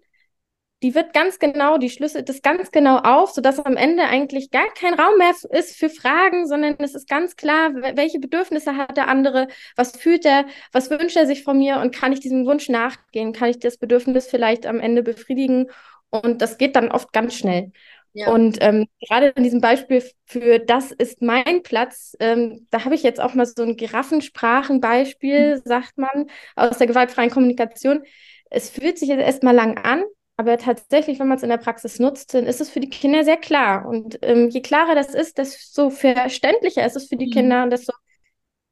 die 0.83 0.95
wird 0.95 1.13
ganz 1.13 1.39
genau, 1.41 1.77
die 1.77 1.91
schlüsselt 1.91 2.29
das 2.29 2.41
ganz 2.41 2.71
genau 2.71 2.99
auf, 2.99 3.33
sodass 3.33 3.59
am 3.59 3.77
Ende 3.77 4.05
eigentlich 4.05 4.51
gar 4.51 4.69
kein 4.75 4.95
Raum 4.95 5.19
mehr 5.19 5.33
ist 5.51 5.77
für 5.77 5.91
Fragen, 5.91 6.47
sondern 6.47 6.77
es 6.79 6.95
ist 6.95 7.09
ganz 7.09 7.35
klar, 7.35 7.75
welche 7.75 8.21
Bedürfnisse 8.21 8.77
hat 8.77 8.97
der 8.97 9.09
andere, 9.09 9.49
was 9.75 9.97
fühlt 9.97 10.25
er, 10.25 10.47
was 10.73 10.91
wünscht 10.91 11.17
er 11.17 11.27
sich 11.27 11.43
von 11.43 11.59
mir 11.59 11.79
und 11.79 11.95
kann 11.95 12.13
ich 12.13 12.21
diesem 12.21 12.47
Wunsch 12.47 12.69
nachgehen, 12.69 13.33
kann 13.33 13.51
ich 13.51 13.59
das 13.59 13.79
Bedürfnis 13.79 14.29
vielleicht 14.29 14.67
am 14.67 14.79
Ende 14.79 15.03
befriedigen 15.03 15.69
und 16.11 16.43
das 16.43 16.59
geht 16.59 16.77
dann 16.77 16.93
oft 16.93 17.13
ganz 17.13 17.35
schnell. 17.35 17.73
Ja. 18.19 18.33
Und 18.33 18.59
ähm, 18.61 18.89
gerade 19.01 19.29
in 19.29 19.45
diesem 19.45 19.61
Beispiel 19.61 20.03
für 20.25 20.59
das 20.59 20.91
ist 20.91 21.23
mein 21.23 21.63
Platz, 21.63 22.17
ähm, 22.19 22.67
da 22.71 22.85
habe 22.85 22.97
ich 22.97 23.05
jetzt 23.05 23.21
auch 23.21 23.35
mal 23.35 23.47
so 23.47 23.63
ein 23.63 23.77
Giraffensprachenbeispiel, 23.77 25.57
mhm. 25.57 25.61
sagt 25.65 25.99
man, 25.99 26.29
aus 26.57 26.79
der 26.79 26.89
gewaltfreien 26.89 27.31
Kommunikation. 27.31 28.03
Es 28.51 28.71
fühlt 28.71 28.99
sich 28.99 29.09
jetzt 29.09 29.21
erstmal 29.21 29.55
lang 29.55 29.79
an, 29.79 30.03
aber 30.37 30.59
tatsächlich, 30.59 31.21
wenn 31.21 31.29
man 31.29 31.37
es 31.37 31.45
in 31.45 31.49
der 31.49 31.59
Praxis 31.59 32.01
nutzt, 32.01 32.35
dann 32.35 32.47
ist 32.47 32.61
es 32.61 32.71
für 32.71 32.81
die 32.81 32.91
Kinder 32.91 33.23
sehr 33.23 33.37
klar. 33.37 33.87
Und 33.87 34.19
ähm, 34.23 34.49
je 34.49 34.63
klarer 34.63 34.97
das 34.97 35.15
ist, 35.15 35.39
desto 35.39 35.91
verständlicher 35.91 36.85
ist 36.85 36.97
es 36.97 37.09
für 37.09 37.17
die 37.17 37.27
mhm. 37.27 37.33
Kinder 37.33 37.63
und 37.63 37.71
desto 37.71 37.93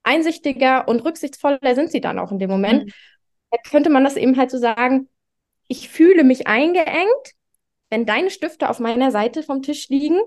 einsichtiger 0.02 0.88
und 0.88 1.04
rücksichtsvoller 1.04 1.76
sind 1.76 1.92
sie 1.92 2.00
dann 2.00 2.18
auch 2.18 2.32
in 2.32 2.40
dem 2.40 2.50
Moment. 2.50 2.86
Mhm. 2.86 2.92
Da 3.52 3.58
könnte 3.70 3.90
man 3.90 4.02
das 4.02 4.16
eben 4.16 4.36
halt 4.36 4.50
so 4.50 4.58
sagen, 4.58 5.08
ich 5.68 5.88
fühle 5.88 6.24
mich 6.24 6.48
eingeengt, 6.48 7.36
wenn 7.90 8.06
deine 8.06 8.30
Stifte 8.30 8.68
auf 8.68 8.80
meiner 8.80 9.10
Seite 9.10 9.42
vom 9.42 9.62
Tisch 9.62 9.88
liegen, 9.88 10.20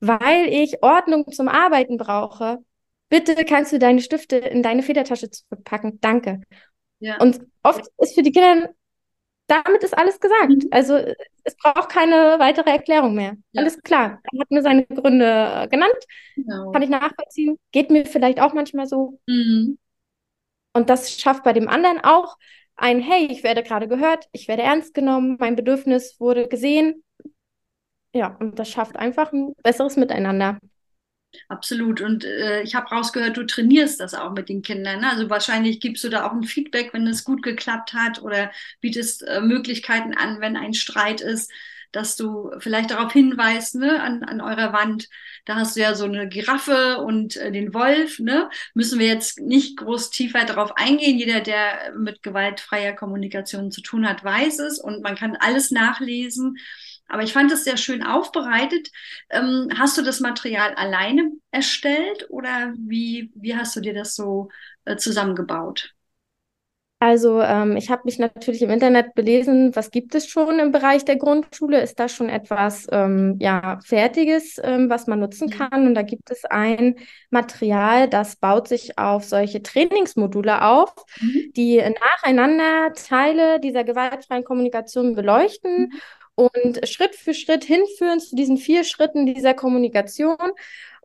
weil 0.00 0.48
ich 0.48 0.82
Ordnung 0.82 1.30
zum 1.30 1.48
Arbeiten 1.48 1.96
brauche. 1.96 2.58
Bitte 3.08 3.44
kannst 3.44 3.72
du 3.72 3.78
deine 3.78 4.00
Stifte 4.00 4.36
in 4.36 4.62
deine 4.62 4.82
Federtasche 4.82 5.30
zurückpacken. 5.30 6.00
Danke. 6.00 6.40
Ja. 6.98 7.18
Und 7.18 7.40
oft 7.62 7.86
ist 7.98 8.14
für 8.14 8.22
die 8.22 8.32
Kinder 8.32 8.70
damit 9.52 9.82
ist 9.82 9.96
alles 9.96 10.18
gesagt. 10.20 10.48
Mhm. 10.48 10.68
Also 10.70 10.96
es 11.44 11.56
braucht 11.56 11.90
keine 11.90 12.38
weitere 12.38 12.70
Erklärung 12.70 13.14
mehr. 13.14 13.36
Ja. 13.52 13.60
Alles 13.60 13.80
klar. 13.82 14.20
Er 14.32 14.40
hat 14.40 14.50
mir 14.50 14.62
seine 14.62 14.86
Gründe 14.86 15.26
äh, 15.26 15.68
genannt. 15.68 15.98
Genau. 16.36 16.70
Kann 16.72 16.82
ich 16.82 16.88
nachvollziehen. 16.88 17.58
Geht 17.70 17.90
mir 17.90 18.06
vielleicht 18.06 18.40
auch 18.40 18.54
manchmal 18.54 18.86
so. 18.86 19.18
Mhm. 19.26 19.78
Und 20.72 20.88
das 20.88 21.18
schafft 21.20 21.44
bei 21.44 21.52
dem 21.52 21.68
anderen 21.68 22.00
auch 22.02 22.36
ein, 22.82 23.00
hey, 23.00 23.28
ich 23.30 23.44
werde 23.44 23.62
gerade 23.62 23.86
gehört, 23.86 24.28
ich 24.32 24.48
werde 24.48 24.62
ernst 24.62 24.92
genommen, 24.92 25.36
mein 25.38 25.54
Bedürfnis 25.54 26.18
wurde 26.18 26.48
gesehen. 26.48 27.04
Ja, 28.12 28.36
und 28.40 28.58
das 28.58 28.68
schafft 28.68 28.96
einfach 28.96 29.32
ein 29.32 29.54
besseres 29.62 29.96
Miteinander. 29.96 30.58
Absolut. 31.48 32.00
Und 32.00 32.24
äh, 32.24 32.62
ich 32.62 32.74
habe 32.74 32.88
rausgehört, 32.88 33.36
du 33.36 33.46
trainierst 33.46 34.00
das 34.00 34.14
auch 34.14 34.32
mit 34.32 34.48
den 34.48 34.62
Kindern. 34.62 35.00
Ne? 35.00 35.10
Also 35.10 35.30
wahrscheinlich 35.30 35.80
gibst 35.80 36.04
du 36.04 36.08
da 36.10 36.26
auch 36.26 36.32
ein 36.32 36.42
Feedback, 36.42 36.92
wenn 36.92 37.06
es 37.06 37.24
gut 37.24 37.42
geklappt 37.42 37.94
hat 37.94 38.20
oder 38.20 38.50
bietest 38.80 39.22
äh, 39.22 39.40
Möglichkeiten 39.40 40.14
an, 40.14 40.40
wenn 40.40 40.56
ein 40.56 40.74
Streit 40.74 41.20
ist, 41.20 41.50
dass 41.92 42.16
du 42.16 42.50
vielleicht 42.58 42.90
darauf 42.90 43.12
hinweist, 43.12 43.76
ne, 43.76 44.00
an, 44.02 44.24
an 44.24 44.40
eurer 44.40 44.72
Wand. 44.72 45.08
Da 45.44 45.56
hast 45.56 45.76
du 45.76 45.80
ja 45.80 45.94
so 45.94 46.04
eine 46.04 46.28
Giraffe 46.28 46.98
und 46.98 47.36
äh, 47.36 47.52
den 47.52 47.74
Wolf, 47.74 48.18
ne? 48.18 48.48
Müssen 48.74 48.98
wir 48.98 49.06
jetzt 49.06 49.40
nicht 49.40 49.76
groß 49.76 50.10
tiefer 50.10 50.44
darauf 50.44 50.76
eingehen. 50.76 51.18
Jeder, 51.18 51.40
der 51.40 51.92
mit 51.96 52.22
gewaltfreier 52.22 52.92
Kommunikation 52.94 53.70
zu 53.70 53.82
tun 53.82 54.08
hat, 54.08 54.24
weiß 54.24 54.58
es 54.60 54.78
und 54.78 55.02
man 55.02 55.16
kann 55.16 55.36
alles 55.36 55.70
nachlesen. 55.70 56.56
Aber 57.08 57.22
ich 57.22 57.32
fand 57.32 57.52
es 57.52 57.64
sehr 57.64 57.76
schön 57.76 58.02
aufbereitet. 58.02 58.88
Ähm, 59.30 59.68
hast 59.78 59.98
du 59.98 60.02
das 60.02 60.20
Material 60.20 60.74
alleine 60.74 61.30
erstellt 61.50 62.26
oder 62.30 62.72
wie, 62.78 63.30
wie 63.34 63.54
hast 63.56 63.76
du 63.76 63.80
dir 63.80 63.94
das 63.94 64.14
so 64.14 64.48
äh, 64.86 64.96
zusammengebaut? 64.96 65.94
Also 67.02 67.40
ähm, 67.42 67.76
ich 67.76 67.90
habe 67.90 68.02
mich 68.04 68.20
natürlich 68.20 68.62
im 68.62 68.70
Internet 68.70 69.16
belesen, 69.16 69.74
was 69.74 69.90
gibt 69.90 70.14
es 70.14 70.28
schon 70.28 70.60
im 70.60 70.70
Bereich 70.70 71.04
der 71.04 71.16
Grundschule? 71.16 71.80
Ist 71.80 71.98
da 71.98 72.08
schon 72.08 72.28
etwas 72.28 72.86
ähm, 72.92 73.38
ja, 73.40 73.80
Fertiges, 73.84 74.60
ähm, 74.62 74.88
was 74.88 75.08
man 75.08 75.18
nutzen 75.18 75.48
mhm. 75.48 75.50
kann? 75.50 75.86
Und 75.88 75.96
da 75.96 76.02
gibt 76.02 76.30
es 76.30 76.44
ein 76.44 76.94
Material, 77.28 78.08
das 78.08 78.36
baut 78.36 78.68
sich 78.68 79.00
auf 79.00 79.24
solche 79.24 79.64
Trainingsmodule 79.64 80.64
auf, 80.64 80.94
mhm. 81.20 81.52
die 81.56 81.78
nacheinander 81.78 82.92
Teile 82.92 83.58
dieser 83.58 83.82
gewaltfreien 83.82 84.44
Kommunikation 84.44 85.16
beleuchten. 85.16 85.88
Mhm 85.88 85.92
und 86.34 86.88
Schritt 86.88 87.14
für 87.14 87.34
Schritt 87.34 87.62
hinführen 87.62 88.18
zu 88.18 88.34
diesen 88.34 88.56
vier 88.56 88.84
Schritten 88.84 89.26
dieser 89.26 89.52
Kommunikation. 89.52 90.38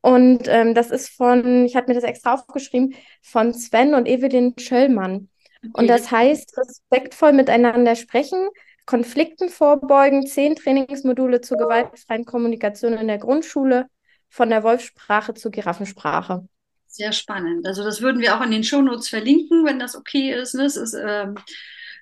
Und 0.01 0.47
ähm, 0.47 0.73
das 0.73 0.89
ist 0.89 1.09
von, 1.09 1.65
ich 1.65 1.75
habe 1.75 1.87
mir 1.87 1.95
das 1.95 2.05
extra 2.05 2.35
aufgeschrieben, 2.35 2.95
von 3.21 3.53
Sven 3.53 3.93
und 3.93 4.07
Evelyn 4.07 4.53
Schöllmann. 4.57 5.27
Und 5.73 5.87
das 5.87 6.11
heißt, 6.11 6.57
respektvoll 6.57 7.33
miteinander 7.33 7.95
sprechen, 7.95 8.47
Konflikten 8.85 9.49
vorbeugen, 9.49 10.25
zehn 10.25 10.55
Trainingsmodule 10.55 11.41
zur 11.41 11.57
gewaltfreien 11.57 12.25
Kommunikation 12.25 12.93
in 12.93 13.07
der 13.07 13.17
Grundschule, 13.17 13.87
von 14.29 14.49
der 14.49 14.63
Wolfsprache 14.63 15.33
zur 15.33 15.51
Giraffensprache. 15.51 16.47
Sehr 16.87 17.11
spannend. 17.11 17.67
Also 17.67 17.83
das 17.83 18.01
würden 18.01 18.21
wir 18.21 18.35
auch 18.35 18.41
in 18.41 18.51
den 18.51 18.63
Shownotes 18.63 19.09
verlinken, 19.09 19.65
wenn 19.65 19.79
das 19.79 19.95
okay 19.95 20.33
ist. 20.33 20.55
Ne? 20.55 20.63
Es 20.63 20.77
ist 20.77 20.93
ähm, 20.93 21.35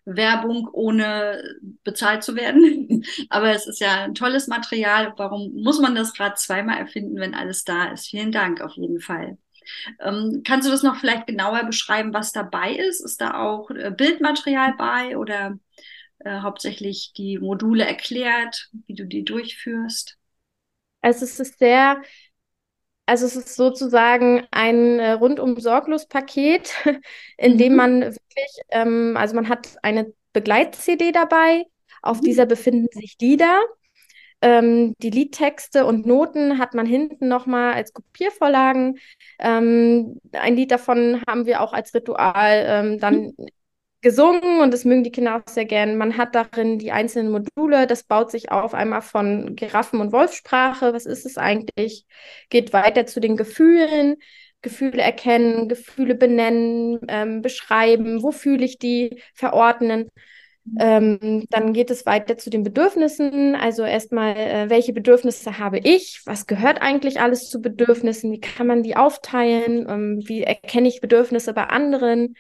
Werbung, 0.06 0.70
ohne 0.72 1.44
bezahlt 1.84 2.24
zu 2.24 2.36
werden. 2.36 3.04
Aber 3.30 3.52
es 3.52 3.68
ist 3.68 3.82
ja 3.82 4.04
ein 4.04 4.14
tolles 4.14 4.48
Material. 4.48 5.14
Warum 5.18 5.54
muss 5.56 5.80
man 5.80 5.96
das 5.96 6.14
gerade 6.14 6.36
zweimal 6.36 6.78
erfinden, 6.78 7.18
wenn 7.18 7.34
alles 7.34 7.64
da 7.64 7.86
ist? 7.86 8.08
Vielen 8.08 8.32
Dank 8.32 8.62
auf 8.62 8.74
jeden 8.76 9.02
Fall. 9.02 9.38
Ähm, 10.00 10.42
kannst 10.46 10.68
du 10.68 10.72
das 10.72 10.84
noch 10.84 10.98
vielleicht 10.98 11.28
genauer 11.28 11.64
beschreiben, 11.64 12.14
was 12.14 12.32
dabei 12.32 12.72
ist? 12.74 13.02
Ist 13.02 13.22
da 13.22 13.40
auch 13.40 13.70
äh, 13.72 13.92
Bildmaterial 13.92 14.74
bei 14.78 15.18
oder 15.18 15.58
äh, 16.20 16.40
hauptsächlich 16.40 17.14
die 17.16 17.40
Module 17.40 17.86
erklärt, 17.86 18.70
wie 18.88 18.96
du 18.96 19.06
die 19.06 19.24
durchführst? 19.24 20.18
Also 21.02 21.26
es 21.26 21.40
ist 21.40 21.60
sehr 21.60 22.02
also 23.06 23.26
es 23.26 23.36
ist 23.36 23.56
sozusagen 23.56 24.48
ein 24.52 25.00
äh, 25.00 25.12
rundum 25.12 25.60
sorglos 25.60 26.08
Paket, 26.08 26.74
in 27.38 27.58
dem 27.58 27.74
mhm. 27.74 27.78
man 27.78 28.02
wirklich, 28.02 28.62
ähm, 28.70 29.16
also 29.18 29.36
man 29.36 29.50
hat 29.50 29.78
eine 29.84 30.12
Begleit-CD 30.34 31.12
dabei, 31.12 31.66
auf 32.02 32.22
mhm. 32.22 32.26
dieser 32.26 32.46
befinden 32.46 32.88
sich 32.92 33.16
Lieder. 33.20 33.62
Ähm, 34.42 34.94
die 35.00 35.10
Liedtexte 35.10 35.86
und 35.86 36.06
Noten 36.06 36.60
hat 36.60 36.74
man 36.74 36.86
hinten 36.86 37.28
nochmal 37.28 37.74
als 37.74 37.94
Kopiervorlagen. 37.94 39.00
Ähm, 39.40 40.20
ein 40.34 40.56
Lied 40.56 40.72
davon 40.72 41.22
haben 41.28 41.46
wir 41.46 41.62
auch 41.62 41.74
als 41.74 41.94
Ritual 41.94 42.66
ähm, 42.68 43.00
dann 43.00 43.32
gesungen 44.06 44.62
und 44.62 44.72
das 44.72 44.86
mögen 44.86 45.04
die 45.04 45.12
Kinder 45.12 45.36
auch 45.38 45.52
sehr 45.52 45.66
gern. 45.66 45.98
Man 45.98 46.16
hat 46.16 46.36
darin 46.36 46.78
die 46.78 46.92
einzelnen 46.92 47.32
Module, 47.32 47.88
das 47.88 48.04
baut 48.04 48.30
sich 48.30 48.52
auf 48.52 48.76
einmal 48.76 49.02
von 49.02 49.56
Giraffen- 49.56 50.00
und 50.00 50.12
Wolfsprache. 50.12 50.94
Was 50.94 51.08
ist 51.08 51.26
es 51.26 51.40
eigentlich? 51.40 52.06
Geht 52.50 52.72
weiter 52.72 53.08
zu 53.08 53.20
den 53.20 53.36
Gefühlen, 53.36 54.18
Gefühle 54.62 55.02
erkennen, 55.02 55.68
Gefühle 55.70 56.14
benennen, 56.14 57.00
ähm, 57.08 57.42
beschreiben, 57.42 58.22
wo 58.22 58.32
fühle 58.32 58.66
ich 58.66 58.78
die, 58.78 59.22
verordnen. 59.34 60.10
Ähm, 60.80 61.46
dann 61.52 61.74
geht 61.74 61.92
es 61.92 62.06
weiter 62.06 62.38
zu 62.38 62.50
den 62.50 62.64
Bedürfnissen. 62.64 63.56
Also 63.56 63.84
erstmal, 63.84 64.36
äh, 64.36 64.70
welche 64.70 64.94
Bedürfnisse 64.94 65.60
habe 65.60 65.80
ich? 65.80 66.22
Was 66.26 66.48
gehört 66.48 66.82
eigentlich 66.82 67.22
alles 67.22 67.50
zu 67.50 67.62
Bedürfnissen? 67.62 68.32
Wie 68.32 68.40
kann 68.40 68.68
man 68.68 68.84
die 68.84 68.96
aufteilen? 68.96 69.88
Ähm, 69.88 70.24
wie 70.26 70.44
erkenne 70.44 70.88
ich 70.88 71.02
Bedürfnisse 71.02 71.54
bei 71.54 71.66
anderen? 71.66 72.36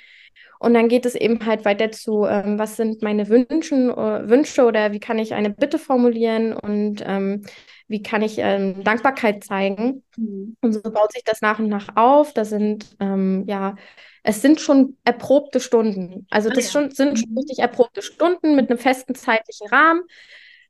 Und 0.59 0.73
dann 0.73 0.89
geht 0.89 1.05
es 1.05 1.15
eben 1.15 1.45
halt 1.45 1.65
weiter 1.65 1.91
zu, 1.91 2.25
ähm, 2.25 2.57
was 2.57 2.75
sind 2.77 3.01
meine 3.03 3.29
Wünschen, 3.29 3.89
äh, 3.89 4.29
Wünsche 4.29 4.65
oder 4.65 4.91
wie 4.91 4.99
kann 4.99 5.19
ich 5.19 5.33
eine 5.33 5.49
Bitte 5.49 5.77
formulieren 5.77 6.53
und 6.53 7.03
ähm, 7.05 7.45
wie 7.87 8.01
kann 8.01 8.21
ich 8.21 8.37
ähm, 8.39 8.83
Dankbarkeit 8.83 9.43
zeigen. 9.43 10.03
Mhm. 10.17 10.57
Und 10.61 10.73
so 10.73 10.81
baut 10.81 11.11
sich 11.11 11.23
das 11.23 11.41
nach 11.41 11.59
und 11.59 11.67
nach 11.67 11.95
auf. 11.95 12.33
Da 12.33 12.45
sind, 12.45 12.95
ähm, 12.99 13.43
ja, 13.47 13.75
es 14.23 14.41
sind 14.41 14.59
schon 14.59 14.97
erprobte 15.03 15.59
Stunden. 15.59 16.25
Also 16.29 16.49
das 16.49 16.57
ah, 16.57 16.61
ja. 16.61 16.71
schon, 16.71 16.91
sind 16.91 17.19
schon 17.19 17.31
mhm. 17.31 17.37
richtig 17.37 17.59
erprobte 17.59 18.01
Stunden 18.01 18.55
mit 18.55 18.69
einem 18.69 18.79
festen 18.79 19.13
zeitlichen 19.13 19.67
Rahmen, 19.67 20.01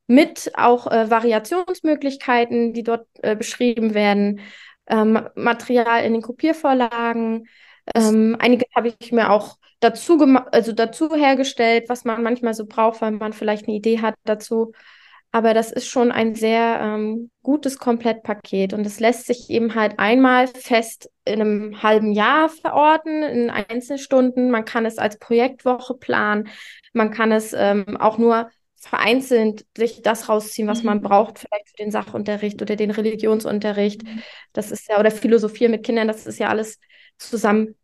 mit 0.08 0.52
auch 0.56 0.88
äh, 0.92 1.10
Variationsmöglichkeiten, 1.10 2.74
die 2.74 2.84
dort 2.84 3.08
äh, 3.22 3.36
beschrieben 3.36 3.94
werden, 3.94 4.42
ähm, 4.88 5.28
Material 5.36 6.04
in 6.04 6.14
den 6.14 6.22
Kopiervorlagen. 6.22 7.48
Ähm, 7.96 8.36
einiges 8.40 8.68
habe 8.76 8.94
ich 9.00 9.12
mir 9.12 9.32
auch 9.32 9.58
dazu 9.80 10.20
also 10.52 10.74
dazu 10.74 11.16
hergestellt, 11.16 11.86
was 11.88 12.04
man 12.04 12.24
manchmal 12.24 12.54
so 12.54 12.66
braucht, 12.66 13.02
weil 13.02 13.12
man 13.12 13.34
vielleicht 13.34 13.68
eine 13.68 13.78
Idee 13.78 14.02
hat 14.02 14.16
dazu. 14.26 14.74
Aber 15.36 15.54
das 15.54 15.70
ist 15.70 15.90
schon 15.90 16.14
ein 16.14 16.34
sehr 16.34 16.80
ähm, 16.82 17.30
gutes 17.44 17.78
Komplettpaket 17.78 18.72
und 18.72 18.88
es 18.88 19.02
lässt 19.02 19.26
sich 19.26 19.50
eben 19.50 19.76
halt 19.76 20.00
einmal 20.00 20.48
fest 20.48 21.12
in 21.26 21.42
einem 21.42 21.84
halben 21.84 22.14
Jahr 22.14 22.48
verorten, 22.48 23.22
in 23.22 23.50
Einzelstunden. 23.50 24.50
Man 24.50 24.64
kann 24.64 24.86
es 24.86 24.98
als 24.98 25.20
Projektwoche 25.20 25.96
planen. 25.96 26.48
Man 26.94 27.12
kann 27.12 27.34
es 27.34 27.52
ähm, 27.52 27.98
auch 27.98 28.18
nur 28.18 28.50
vereinzelt 28.78 29.66
sich 29.76 30.02
das 30.02 30.30
rausziehen, 30.30 30.70
was 30.70 30.84
man 30.84 31.00
mhm. 31.00 31.04
braucht, 31.04 31.40
vielleicht 31.40 31.68
für 31.68 31.84
den 31.84 31.92
Sachunterricht 31.92 32.62
oder 32.62 32.78
den 32.78 32.92
Religionsunterricht. 32.92 34.04
Mhm. 34.04 34.24
Das 34.54 34.72
ist 34.72 34.88
ja, 34.88 35.02
oder 35.02 35.12
Philosophie 35.12 35.68
mit 35.68 35.84
Kindern, 35.84 36.08
das 36.08 36.26
ist 36.28 36.40
ja 36.40 36.48
alles 36.48 36.80
zusammen 37.18 37.76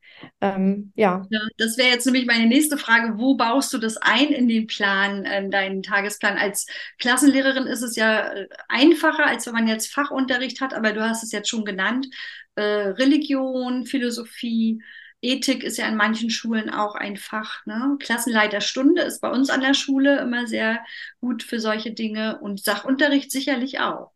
ähm, 0.41 0.91
ja. 0.95 1.25
ja. 1.29 1.39
Das 1.57 1.77
wäre 1.77 1.89
jetzt 1.89 2.05
nämlich 2.05 2.25
meine 2.25 2.47
nächste 2.47 2.77
Frage. 2.77 3.17
Wo 3.17 3.35
baust 3.35 3.73
du 3.73 3.77
das 3.77 3.97
ein 3.97 4.27
in 4.27 4.47
den 4.47 4.67
Plan, 4.67 5.25
in 5.25 5.51
deinen 5.51 5.83
Tagesplan? 5.83 6.37
Als 6.37 6.65
Klassenlehrerin 6.99 7.67
ist 7.67 7.81
es 7.81 7.95
ja 7.95 8.33
äh, 8.33 8.47
einfacher, 8.67 9.25
als 9.25 9.45
wenn 9.47 9.53
man 9.53 9.67
jetzt 9.67 9.93
Fachunterricht 9.93 10.61
hat, 10.61 10.73
aber 10.73 10.93
du 10.93 11.01
hast 11.01 11.23
es 11.23 11.31
jetzt 11.31 11.49
schon 11.49 11.65
genannt. 11.65 12.07
Äh, 12.55 12.61
Religion, 12.63 13.85
Philosophie, 13.85 14.81
Ethik 15.21 15.63
ist 15.63 15.77
ja 15.77 15.87
in 15.87 15.95
manchen 15.95 16.29
Schulen 16.29 16.69
auch 16.69 16.95
ein 16.95 17.15
Fach. 17.15 17.65
Ne? 17.65 17.97
Klassenleiterstunde 17.99 19.03
ist 19.03 19.21
bei 19.21 19.29
uns 19.29 19.49
an 19.49 19.61
der 19.61 19.75
Schule 19.75 20.19
immer 20.19 20.47
sehr 20.47 20.79
gut 21.19 21.43
für 21.43 21.59
solche 21.59 21.91
Dinge 21.91 22.39
und 22.39 22.63
Sachunterricht 22.63 23.31
sicherlich 23.31 23.79
auch. 23.79 24.11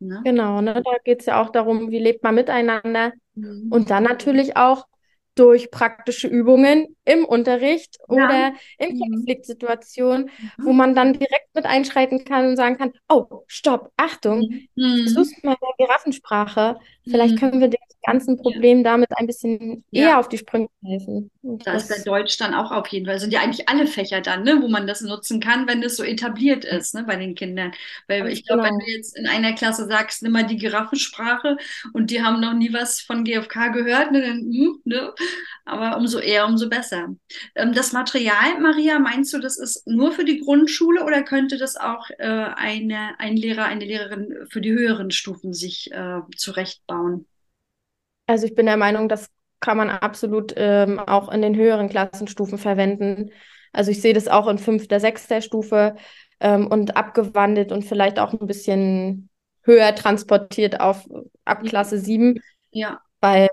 Ne? 0.00 0.20
Genau, 0.24 0.60
ne? 0.60 0.82
da 0.84 0.98
geht 1.04 1.20
es 1.20 1.26
ja 1.26 1.40
auch 1.40 1.50
darum, 1.50 1.90
wie 1.90 2.00
lebt 2.00 2.22
man 2.22 2.34
miteinander. 2.34 3.12
Mhm. 3.34 3.68
Und 3.70 3.90
dann 3.90 4.02
natürlich 4.02 4.56
auch, 4.56 4.86
durch 5.36 5.70
praktische 5.70 6.26
Übungen 6.26 6.96
im 7.04 7.24
Unterricht 7.24 7.98
ja. 8.08 8.14
oder 8.14 8.54
in 8.78 8.96
mhm. 8.96 9.00
Konfliktsituationen, 9.00 10.24
mhm. 10.26 10.50
wo 10.64 10.72
man 10.72 10.94
dann 10.94 11.12
direkt 11.12 11.54
mit 11.54 11.66
einschreiten 11.66 12.24
kann 12.24 12.48
und 12.48 12.56
sagen 12.56 12.76
kann, 12.76 12.92
oh, 13.08 13.44
stopp, 13.46 13.92
Achtung, 13.96 14.66
mhm. 14.74 15.02
versuch's 15.04 15.42
mal 15.44 15.52
in 15.52 15.58
der 15.78 15.86
Giraffensprache. 15.86 16.78
Vielleicht 17.04 17.34
mhm. 17.34 17.38
können 17.38 17.60
wir 17.60 17.68
dem 17.68 17.78
ganzen 18.06 18.36
Problem 18.36 18.84
damit 18.84 19.10
ein 19.16 19.26
bisschen 19.26 19.84
ja. 19.90 20.02
eher 20.02 20.18
auf 20.18 20.28
die 20.28 20.38
Sprünge 20.38 20.68
helfen. 20.84 21.30
da 21.42 21.74
ist 21.74 21.88
bei 21.88 21.98
Deutsch 22.04 22.38
dann 22.38 22.54
auch 22.54 22.70
auf 22.70 22.86
jeden 22.88 23.06
Fall, 23.06 23.18
sind 23.18 23.32
ja 23.32 23.40
eigentlich 23.40 23.68
alle 23.68 23.86
Fächer 23.86 24.20
dann, 24.20 24.44
ne, 24.44 24.58
wo 24.62 24.68
man 24.68 24.86
das 24.86 25.00
nutzen 25.02 25.40
kann, 25.40 25.66
wenn 25.66 25.82
es 25.82 25.96
so 25.96 26.04
etabliert 26.04 26.64
ist, 26.64 26.94
ne, 26.94 27.04
bei 27.04 27.16
den 27.16 27.34
Kindern. 27.34 27.72
Weil 28.06 28.22
Ganz 28.22 28.32
ich 28.32 28.46
glaube, 28.46 28.62
genau. 28.62 28.72
wenn 28.72 28.78
du 28.78 28.92
jetzt 28.92 29.18
in 29.18 29.26
einer 29.26 29.52
Klasse 29.54 29.86
sagst, 29.86 30.22
nimm 30.22 30.32
mal 30.32 30.46
die 30.46 30.56
Giraffensprache 30.56 31.56
und 31.92 32.10
die 32.10 32.22
haben 32.22 32.40
noch 32.40 32.54
nie 32.54 32.72
was 32.72 33.00
von 33.00 33.24
GFK 33.24 33.72
gehört, 33.72 34.12
ne, 34.12 34.20
dann, 34.22 34.38
hm, 34.38 34.80
ne, 34.84 35.12
aber 35.64 35.96
umso 35.96 36.18
eher, 36.18 36.46
umso 36.46 36.68
besser. 36.68 37.14
Ähm, 37.54 37.72
das 37.72 37.92
Material, 37.92 38.60
Maria, 38.60 38.98
meinst 38.98 39.32
du, 39.32 39.38
das 39.38 39.58
ist 39.58 39.86
nur 39.86 40.12
für 40.12 40.24
die 40.24 40.40
Grundschule 40.40 41.04
oder 41.04 41.22
könnte 41.22 41.58
das 41.58 41.76
auch 41.76 42.08
äh, 42.18 42.26
eine, 42.26 43.18
ein 43.18 43.36
Lehrer, 43.36 43.64
eine 43.64 43.84
Lehrerin 43.84 44.46
für 44.48 44.60
die 44.60 44.72
höheren 44.72 45.10
Stufen 45.10 45.52
sich 45.52 45.90
äh, 45.92 46.20
zurechtbauen? 46.36 47.26
Also 48.26 48.46
ich 48.46 48.54
bin 48.54 48.66
der 48.66 48.76
Meinung, 48.76 49.08
das 49.08 49.28
kann 49.60 49.76
man 49.76 49.90
absolut 49.90 50.54
ähm, 50.56 50.98
auch 50.98 51.30
in 51.30 51.42
den 51.42 51.56
höheren 51.56 51.88
Klassenstufen 51.88 52.58
verwenden. 52.58 53.30
Also 53.72 53.90
ich 53.90 54.00
sehe 54.00 54.14
das 54.14 54.28
auch 54.28 54.48
in 54.48 54.58
fünfter, 54.58 55.00
sechster 55.00 55.40
Stufe 55.40 55.96
ähm, 56.40 56.66
und 56.66 56.96
abgewandelt 56.96 57.72
und 57.72 57.84
vielleicht 57.84 58.18
auch 58.18 58.32
ein 58.32 58.46
bisschen 58.46 59.28
höher 59.62 59.94
transportiert 59.94 60.80
auf 60.80 61.06
ab 61.44 61.62
Klasse 61.64 61.98
7. 61.98 62.40
Ja. 62.70 63.00
Weil 63.20 63.48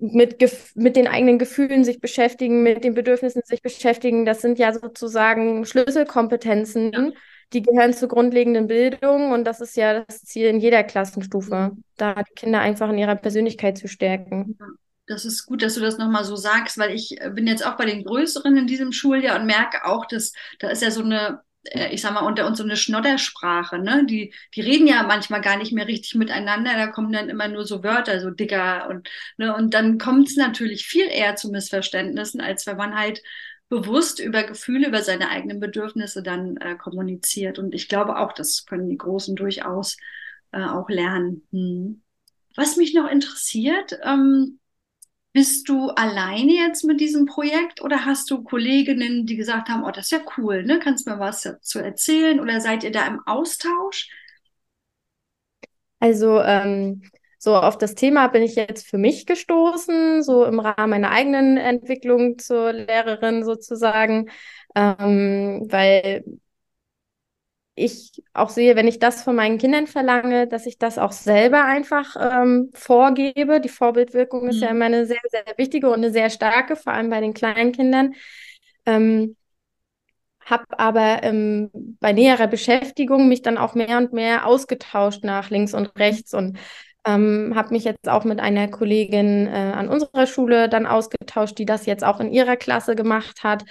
mit, 0.00 0.36
mit 0.74 0.96
den 0.96 1.06
eigenen 1.06 1.38
Gefühlen 1.38 1.84
sich 1.84 2.00
beschäftigen, 2.00 2.62
mit 2.62 2.84
den 2.84 2.94
Bedürfnissen 2.94 3.42
sich 3.44 3.62
beschäftigen. 3.62 4.24
Das 4.24 4.40
sind 4.40 4.58
ja 4.58 4.72
sozusagen 4.72 5.64
Schlüsselkompetenzen, 5.64 6.92
ja. 6.92 7.10
die 7.52 7.62
gehören 7.62 7.92
zur 7.92 8.08
grundlegenden 8.08 8.66
Bildung 8.66 9.32
und 9.32 9.44
das 9.44 9.60
ist 9.60 9.76
ja 9.76 10.04
das 10.04 10.22
Ziel 10.22 10.46
in 10.46 10.60
jeder 10.60 10.84
Klassenstufe, 10.84 11.72
mhm. 11.74 11.84
da 11.96 12.14
die 12.14 12.34
Kinder 12.34 12.60
einfach 12.60 12.90
in 12.90 12.98
ihrer 12.98 13.16
Persönlichkeit 13.16 13.78
zu 13.78 13.88
stärken. 13.88 14.58
Das 15.06 15.24
ist 15.24 15.46
gut, 15.46 15.62
dass 15.62 15.74
du 15.74 15.80
das 15.80 15.98
nochmal 15.98 16.24
so 16.24 16.36
sagst, 16.36 16.78
weil 16.78 16.92
ich 16.94 17.18
bin 17.34 17.48
jetzt 17.48 17.66
auch 17.66 17.76
bei 17.76 17.84
den 17.84 18.04
Größeren 18.04 18.56
in 18.56 18.68
diesem 18.68 18.92
Schuljahr 18.92 19.40
und 19.40 19.46
merke 19.46 19.84
auch, 19.84 20.06
dass 20.06 20.32
da 20.60 20.68
ist 20.68 20.82
ja 20.82 20.92
so 20.92 21.02
eine 21.02 21.40
äh, 21.48 21.49
ich 21.62 22.00
sag 22.00 22.14
mal, 22.14 22.20
unter 22.20 22.46
uns 22.46 22.58
so 22.58 22.64
eine 22.64 22.76
Schnoddersprache, 22.76 23.78
ne? 23.78 24.06
Die, 24.06 24.32
die 24.54 24.60
reden 24.62 24.86
ja 24.86 25.02
manchmal 25.02 25.42
gar 25.42 25.58
nicht 25.58 25.72
mehr 25.72 25.86
richtig 25.86 26.14
miteinander, 26.14 26.72
da 26.74 26.86
kommen 26.86 27.12
dann 27.12 27.28
immer 27.28 27.48
nur 27.48 27.66
so 27.66 27.84
Wörter, 27.84 28.20
so 28.20 28.30
dicker 28.30 28.88
und, 28.88 29.08
ne? 29.36 29.54
Und 29.54 29.74
dann 29.74 29.98
kommt 29.98 30.28
es 30.28 30.36
natürlich 30.36 30.86
viel 30.86 31.06
eher 31.06 31.36
zu 31.36 31.50
Missverständnissen, 31.50 32.40
als 32.40 32.66
wenn 32.66 32.76
man 32.76 32.94
halt 32.96 33.22
bewusst 33.68 34.20
über 34.20 34.42
Gefühle, 34.42 34.88
über 34.88 35.02
seine 35.02 35.28
eigenen 35.28 35.60
Bedürfnisse 35.60 36.22
dann 36.22 36.56
äh, 36.58 36.76
kommuniziert. 36.76 37.58
Und 37.58 37.74
ich 37.74 37.88
glaube 37.88 38.18
auch, 38.18 38.32
das 38.32 38.66
können 38.66 38.88
die 38.88 38.98
Großen 38.98 39.36
durchaus 39.36 39.96
äh, 40.52 40.64
auch 40.64 40.88
lernen. 40.88 41.46
Hm. 41.52 42.02
Was 42.56 42.76
mich 42.76 42.94
noch 42.94 43.08
interessiert, 43.08 43.98
ähm, 44.02 44.59
bist 45.32 45.68
du 45.68 45.90
alleine 45.90 46.52
jetzt 46.52 46.84
mit 46.84 47.00
diesem 47.00 47.26
Projekt 47.26 47.82
oder 47.82 48.04
hast 48.04 48.30
du 48.30 48.42
Kolleginnen, 48.42 49.26
die 49.26 49.36
gesagt 49.36 49.68
haben, 49.68 49.84
oh, 49.84 49.90
das 49.90 50.06
ist 50.06 50.10
ja 50.12 50.20
cool, 50.38 50.64
ne? 50.64 50.80
Kannst 50.80 51.06
du 51.06 51.10
mir 51.10 51.20
was 51.20 51.42
dazu 51.42 51.78
erzählen 51.78 52.40
oder 52.40 52.60
seid 52.60 52.82
ihr 52.84 52.90
da 52.90 53.06
im 53.06 53.20
Austausch? 53.26 54.08
Also 56.00 56.40
ähm, 56.40 57.02
so 57.38 57.56
auf 57.56 57.78
das 57.78 57.94
Thema 57.94 58.28
bin 58.28 58.42
ich 58.42 58.56
jetzt 58.56 58.86
für 58.88 58.98
mich 58.98 59.26
gestoßen, 59.26 60.22
so 60.22 60.44
im 60.44 60.60
Rahmen 60.60 60.90
meiner 60.90 61.10
eigenen 61.10 61.56
Entwicklung 61.56 62.38
zur 62.38 62.72
Lehrerin 62.72 63.44
sozusagen, 63.44 64.30
ähm, 64.74 65.66
weil 65.70 66.24
ich 67.80 68.22
auch 68.34 68.48
sehe, 68.50 68.76
wenn 68.76 68.88
ich 68.88 68.98
das 68.98 69.22
von 69.22 69.34
meinen 69.36 69.58
Kindern 69.58 69.86
verlange, 69.86 70.46
dass 70.46 70.66
ich 70.66 70.78
das 70.78 70.98
auch 70.98 71.12
selber 71.12 71.64
einfach 71.64 72.16
ähm, 72.18 72.70
vorgebe. 72.74 73.60
Die 73.60 73.68
Vorbildwirkung 73.68 74.48
ist 74.48 74.60
ja 74.60 74.70
mhm. 74.70 74.76
immer 74.76 74.84
eine 74.86 75.06
sehr, 75.06 75.20
sehr 75.30 75.44
wichtige 75.56 75.88
und 75.88 75.94
eine 75.94 76.12
sehr 76.12 76.30
starke, 76.30 76.76
vor 76.76 76.92
allem 76.92 77.10
bei 77.10 77.20
den 77.20 77.34
kleinen 77.34 77.72
Kindern. 77.72 78.14
Ähm, 78.86 79.36
habe 80.44 80.64
aber 80.78 81.22
ähm, 81.22 81.70
bei 82.00 82.12
näherer 82.12 82.46
Beschäftigung 82.46 83.28
mich 83.28 83.42
dann 83.42 83.58
auch 83.58 83.74
mehr 83.74 83.98
und 83.98 84.12
mehr 84.12 84.46
ausgetauscht 84.46 85.24
nach 85.24 85.50
links 85.50 85.74
und 85.74 85.96
rechts 85.98 86.34
und 86.34 86.58
ähm, 87.14 87.52
habe 87.54 87.70
mich 87.72 87.84
jetzt 87.84 88.08
auch 88.08 88.24
mit 88.24 88.40
einer 88.40 88.68
Kollegin 88.68 89.46
äh, 89.46 89.50
an 89.50 89.88
unserer 89.88 90.26
Schule 90.26 90.68
dann 90.68 90.86
ausgetauscht, 90.86 91.58
die 91.58 91.64
das 91.64 91.86
jetzt 91.86 92.04
auch 92.04 92.20
in 92.20 92.32
ihrer 92.32 92.56
Klasse 92.56 92.94
gemacht 92.94 93.42
hat. 93.42 93.64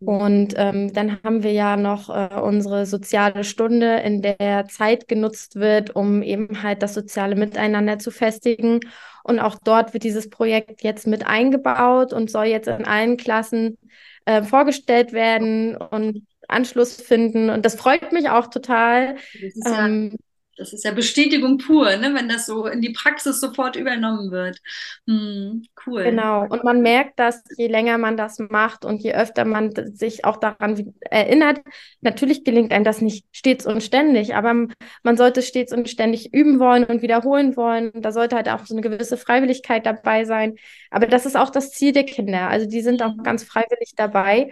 Mhm. 0.00 0.08
Und 0.08 0.54
ähm, 0.56 0.92
dann 0.92 1.22
haben 1.22 1.42
wir 1.42 1.52
ja 1.52 1.76
noch 1.76 2.08
äh, 2.08 2.34
unsere 2.40 2.86
soziale 2.86 3.44
Stunde, 3.44 3.96
in 3.96 4.22
der 4.22 4.66
Zeit 4.68 5.08
genutzt 5.08 5.56
wird, 5.56 5.94
um 5.94 6.22
eben 6.22 6.62
halt 6.62 6.82
das 6.82 6.94
soziale 6.94 7.36
Miteinander 7.36 7.98
zu 7.98 8.10
festigen. 8.10 8.80
Und 9.22 9.40
auch 9.40 9.56
dort 9.62 9.92
wird 9.92 10.04
dieses 10.04 10.30
Projekt 10.30 10.82
jetzt 10.82 11.06
mit 11.06 11.26
eingebaut 11.26 12.12
und 12.12 12.30
soll 12.30 12.46
jetzt 12.46 12.68
in 12.68 12.84
allen 12.84 13.16
Klassen 13.16 13.78
äh, 14.24 14.42
vorgestellt 14.42 15.12
werden 15.12 15.76
und 15.76 16.26
Anschluss 16.48 16.94
finden. 17.00 17.50
Und 17.50 17.64
das 17.64 17.74
freut 17.74 18.12
mich 18.12 18.30
auch 18.30 18.46
total. 18.48 19.14
Das 19.14 19.42
ist 19.42 19.66
ja 19.66 19.86
ähm, 19.86 20.16
das 20.56 20.72
ist 20.72 20.84
ja 20.84 20.90
Bestätigung 20.90 21.58
pur, 21.58 21.96
ne? 21.96 22.14
wenn 22.14 22.28
das 22.28 22.46
so 22.46 22.66
in 22.66 22.80
die 22.80 22.92
Praxis 22.92 23.40
sofort 23.40 23.76
übernommen 23.76 24.30
wird. 24.30 24.58
Hm, 25.06 25.64
cool. 25.86 26.04
Genau. 26.04 26.46
Und 26.48 26.64
man 26.64 26.80
merkt, 26.80 27.18
dass 27.18 27.44
je 27.56 27.68
länger 27.68 27.98
man 27.98 28.16
das 28.16 28.38
macht 28.38 28.84
und 28.84 29.02
je 29.02 29.12
öfter 29.12 29.44
man 29.44 29.72
sich 29.94 30.24
auch 30.24 30.38
daran 30.38 30.94
erinnert, 31.10 31.60
natürlich 32.00 32.42
gelingt 32.42 32.72
einem 32.72 32.84
das 32.84 33.02
nicht 33.02 33.26
stets 33.32 33.66
und 33.66 33.82
ständig, 33.82 34.34
aber 34.34 34.54
man 35.02 35.16
sollte 35.16 35.42
stets 35.42 35.72
und 35.72 35.88
ständig 35.90 36.32
üben 36.32 36.58
wollen 36.58 36.84
und 36.84 37.02
wiederholen 37.02 37.56
wollen. 37.56 37.92
Da 37.94 38.10
sollte 38.10 38.36
halt 38.36 38.48
auch 38.48 38.64
so 38.64 38.74
eine 38.74 38.82
gewisse 38.82 39.18
Freiwilligkeit 39.18 39.84
dabei 39.84 40.24
sein. 40.24 40.56
Aber 40.90 41.06
das 41.06 41.26
ist 41.26 41.36
auch 41.36 41.50
das 41.50 41.70
Ziel 41.70 41.92
der 41.92 42.04
Kinder. 42.04 42.48
Also 42.48 42.66
die 42.66 42.80
sind 42.80 43.02
auch 43.02 43.14
mhm. 43.14 43.22
ganz 43.22 43.44
freiwillig 43.44 43.92
dabei. 43.94 44.50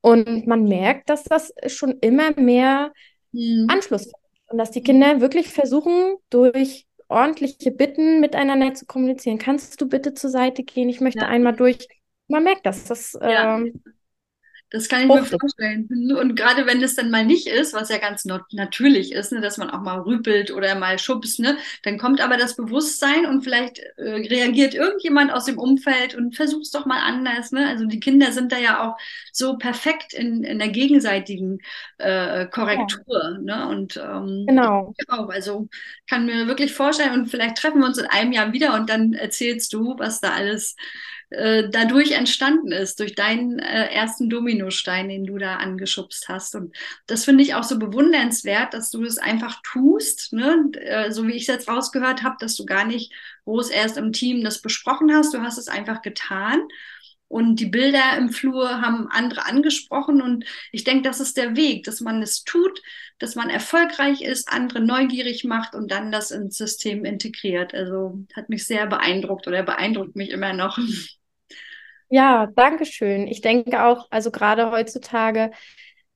Und 0.00 0.46
man 0.46 0.64
merkt, 0.64 1.08
dass 1.08 1.24
das 1.24 1.54
schon 1.68 1.98
immer 2.00 2.38
mehr 2.38 2.92
hm. 3.32 3.68
Anschluss 3.70 4.02
findet. 4.02 4.23
Und 4.54 4.58
dass 4.58 4.70
die 4.70 4.84
Kinder 4.84 5.20
wirklich 5.20 5.48
versuchen, 5.48 6.14
durch 6.30 6.86
ordentliche 7.08 7.72
Bitten 7.72 8.20
miteinander 8.20 8.72
zu 8.72 8.86
kommunizieren. 8.86 9.36
Kannst 9.36 9.80
du 9.80 9.88
bitte 9.88 10.14
zur 10.14 10.30
Seite 10.30 10.62
gehen? 10.62 10.88
Ich 10.88 11.00
möchte 11.00 11.22
ja. 11.22 11.26
einmal 11.26 11.56
durch. 11.56 11.88
Man 12.28 12.44
merkt 12.44 12.64
das. 12.64 12.84
das 12.84 13.18
ja. 13.20 13.56
ähm, 13.56 13.82
das 14.74 14.88
kann 14.88 15.02
ich 15.02 15.06
mir 15.06 15.24
vorstellen. 15.24 15.88
Und 16.18 16.34
gerade 16.34 16.66
wenn 16.66 16.82
es 16.82 16.96
dann 16.96 17.08
mal 17.08 17.24
nicht 17.24 17.46
ist, 17.46 17.74
was 17.74 17.90
ja 17.90 17.98
ganz 17.98 18.24
natürlich 18.24 19.12
ist, 19.12 19.30
ne, 19.30 19.40
dass 19.40 19.56
man 19.56 19.70
auch 19.70 19.80
mal 19.80 20.00
rüpelt 20.00 20.50
oder 20.50 20.74
mal 20.74 20.98
schubst, 20.98 21.38
ne, 21.38 21.56
dann 21.84 21.96
kommt 21.96 22.20
aber 22.20 22.36
das 22.36 22.56
Bewusstsein 22.56 23.24
und 23.24 23.42
vielleicht 23.42 23.78
äh, 23.78 24.02
reagiert 24.02 24.74
irgendjemand 24.74 25.32
aus 25.32 25.44
dem 25.44 25.58
Umfeld 25.58 26.16
und 26.16 26.34
versucht 26.34 26.62
es 26.62 26.70
doch 26.72 26.86
mal 26.86 26.98
anders. 26.98 27.52
Ne? 27.52 27.68
Also 27.68 27.86
die 27.86 28.00
Kinder 28.00 28.32
sind 28.32 28.50
da 28.50 28.58
ja 28.58 28.82
auch 28.82 28.96
so 29.32 29.58
perfekt 29.58 30.12
in, 30.12 30.42
in 30.42 30.58
der 30.58 30.70
gegenseitigen 30.70 31.60
äh, 31.98 32.46
Korrektur. 32.46 33.38
Ja. 33.44 33.68
Ne? 33.68 33.68
Und 33.68 33.96
ähm, 33.96 34.44
genau. 34.48 34.92
auch. 35.06 35.28
Also 35.28 35.68
kann 36.10 36.26
mir 36.26 36.48
wirklich 36.48 36.72
vorstellen, 36.72 37.12
und 37.12 37.26
vielleicht 37.28 37.58
treffen 37.58 37.78
wir 37.78 37.86
uns 37.86 37.98
in 37.98 38.06
einem 38.06 38.32
Jahr 38.32 38.52
wieder 38.52 38.74
und 38.74 38.90
dann 38.90 39.12
erzählst 39.12 39.72
du, 39.72 39.94
was 39.98 40.20
da 40.20 40.32
alles 40.32 40.74
äh, 41.36 41.68
dadurch 41.70 42.12
entstanden 42.12 42.72
ist, 42.72 43.00
durch 43.00 43.14
deinen 43.14 43.58
äh, 43.58 43.92
ersten 43.92 44.30
Dominostein, 44.30 45.08
den 45.08 45.24
du 45.24 45.38
da 45.38 45.56
angeschubst 45.56 46.28
hast. 46.28 46.54
Und 46.54 46.74
das 47.06 47.24
finde 47.24 47.42
ich 47.42 47.54
auch 47.54 47.64
so 47.64 47.78
bewundernswert, 47.78 48.74
dass 48.74 48.90
du 48.90 49.02
das 49.02 49.18
einfach 49.18 49.60
tust, 49.62 50.32
ne? 50.32 50.70
Äh, 50.80 51.12
so 51.12 51.26
wie 51.26 51.32
ich 51.32 51.42
es 51.42 51.48
jetzt 51.48 51.68
rausgehört 51.68 52.22
habe, 52.22 52.36
dass 52.38 52.56
du 52.56 52.64
gar 52.64 52.84
nicht 52.84 53.12
groß 53.44 53.70
erst 53.70 53.96
im 53.96 54.12
Team 54.12 54.44
das 54.44 54.62
besprochen 54.62 55.12
hast, 55.14 55.34
du 55.34 55.40
hast 55.42 55.58
es 55.58 55.68
einfach 55.68 56.02
getan. 56.02 56.60
Und 57.28 57.58
die 57.58 57.66
Bilder 57.66 58.16
im 58.16 58.28
Flur 58.28 58.80
haben 58.80 59.08
andere 59.10 59.46
angesprochen. 59.46 60.22
Und 60.22 60.44
ich 60.70 60.84
denke, 60.84 61.02
das 61.02 61.20
ist 61.20 61.36
der 61.36 61.56
Weg, 61.56 61.84
dass 61.84 62.00
man 62.00 62.22
es 62.22 62.44
tut, 62.44 62.80
dass 63.18 63.34
man 63.34 63.50
erfolgreich 63.50 64.22
ist, 64.22 64.52
andere 64.52 64.80
neugierig 64.80 65.42
macht 65.44 65.74
und 65.74 65.90
dann 65.90 66.12
das 66.12 66.30
ins 66.30 66.56
System 66.56 67.04
integriert. 67.04 67.74
Also 67.74 68.24
hat 68.34 68.50
mich 68.50 68.66
sehr 68.66 68.86
beeindruckt 68.86 69.48
oder 69.48 69.62
beeindruckt 69.62 70.16
mich 70.16 70.30
immer 70.30 70.52
noch. 70.52 70.78
Ja, 72.08 72.46
danke 72.54 72.86
schön. 72.86 73.26
Ich 73.26 73.40
denke 73.40 73.84
auch, 73.84 74.06
also 74.10 74.30
gerade 74.30 74.70
heutzutage, 74.70 75.50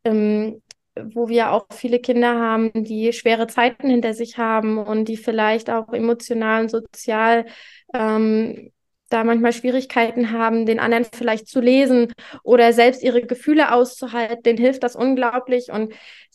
ähm, 0.05 0.63
wo 0.97 1.29
wir 1.29 1.53
auch 1.53 1.67
viele 1.73 2.01
Kinder 2.01 2.35
haben, 2.39 2.71
die 2.75 3.13
schwere 3.13 3.47
Zeiten 3.47 3.89
hinter 3.91 4.15
sich 4.15 4.39
haben 4.39 4.79
und 4.79 5.07
die 5.07 5.17
vielleicht 5.17 5.71
auch 5.71 5.93
emotional 5.93 6.63
und 6.63 6.71
sozial 6.71 7.47
ähm, 7.95 8.71
da 9.09 9.25
manchmal 9.25 9.53
Schwierigkeiten 9.53 10.33
haben, 10.33 10.67
den 10.67 10.81
anderen 10.81 11.05
vielleicht 11.05 11.49
zu 11.49 11.61
lesen 11.61 12.13
oder 12.43 12.73
selbst 12.73 13.03
ihre 13.03 13.23
Gefühle 13.23 13.73
auszuhalten, 13.73 14.43
denen 14.43 14.59
hilft 14.59 14.83
das 14.83 14.97
unglaublich. 14.97 15.71
Und 15.73 15.93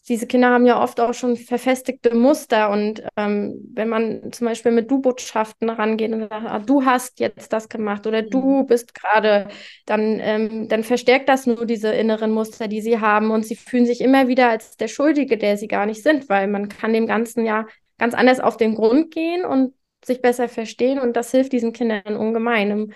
diese 0.10 0.28
Kinder 0.28 0.50
haben 0.50 0.66
ja 0.66 0.82
oft 0.82 1.00
auch 1.00 1.14
schon 1.14 1.38
verfestigte 1.38 2.14
Muster. 2.14 2.70
Und 2.72 3.04
ähm, 3.16 3.72
wenn 3.74 3.88
man 3.88 4.32
zum 4.34 4.48
Beispiel 4.48 4.72
mit 4.72 4.92
Du-Botschaften 4.92 5.70
rangeht 5.70 6.12
und 6.12 6.22
sagt, 6.22 6.34
ah, 6.34 6.60
du 6.60 6.84
hast 6.84 7.20
jetzt 7.20 7.54
das 7.54 7.70
gemacht 7.70 8.06
oder 8.06 8.22
du 8.22 8.64
mhm. 8.64 8.68
bist 8.68 8.94
gerade, 8.94 9.48
dann, 9.86 10.20
ähm, 10.20 10.68
dann 10.68 10.84
verstärkt 10.84 11.30
das 11.30 11.46
nur 11.46 11.66
diese 11.66 11.94
inneren 11.94 12.32
Muster, 12.32 12.68
die 12.68 12.82
sie 12.82 13.00
haben. 13.00 13.32
Und 13.32 13.46
sie 13.46 13.56
fühlen 13.56 13.86
sich 13.86 14.02
immer 14.02 14.28
wieder 14.28 14.50
als 14.50 14.76
der 14.76 14.90
Schuldige, 14.90 15.38
der 15.38 15.58
sie 15.58 15.68
gar 15.68 15.86
nicht 15.86 16.04
sind, 16.04 16.28
weil 16.28 16.48
man 16.48 16.68
kann 16.68 16.92
dem 16.92 17.08
Ganzen 17.08 17.46
ja 17.46 17.66
ganz 17.98 18.14
anders 18.14 18.42
auf 18.42 18.58
den 18.58 18.76
Grund 18.76 19.12
gehen 19.12 19.46
und 19.46 19.74
sich 20.06 20.22
besser 20.22 20.50
verstehen. 20.50 21.00
Und 21.00 21.14
das 21.14 21.32
hilft 21.32 21.54
diesen 21.54 21.74
Kindern 21.74 22.16
ungemein 22.16 22.72
im 22.72 22.94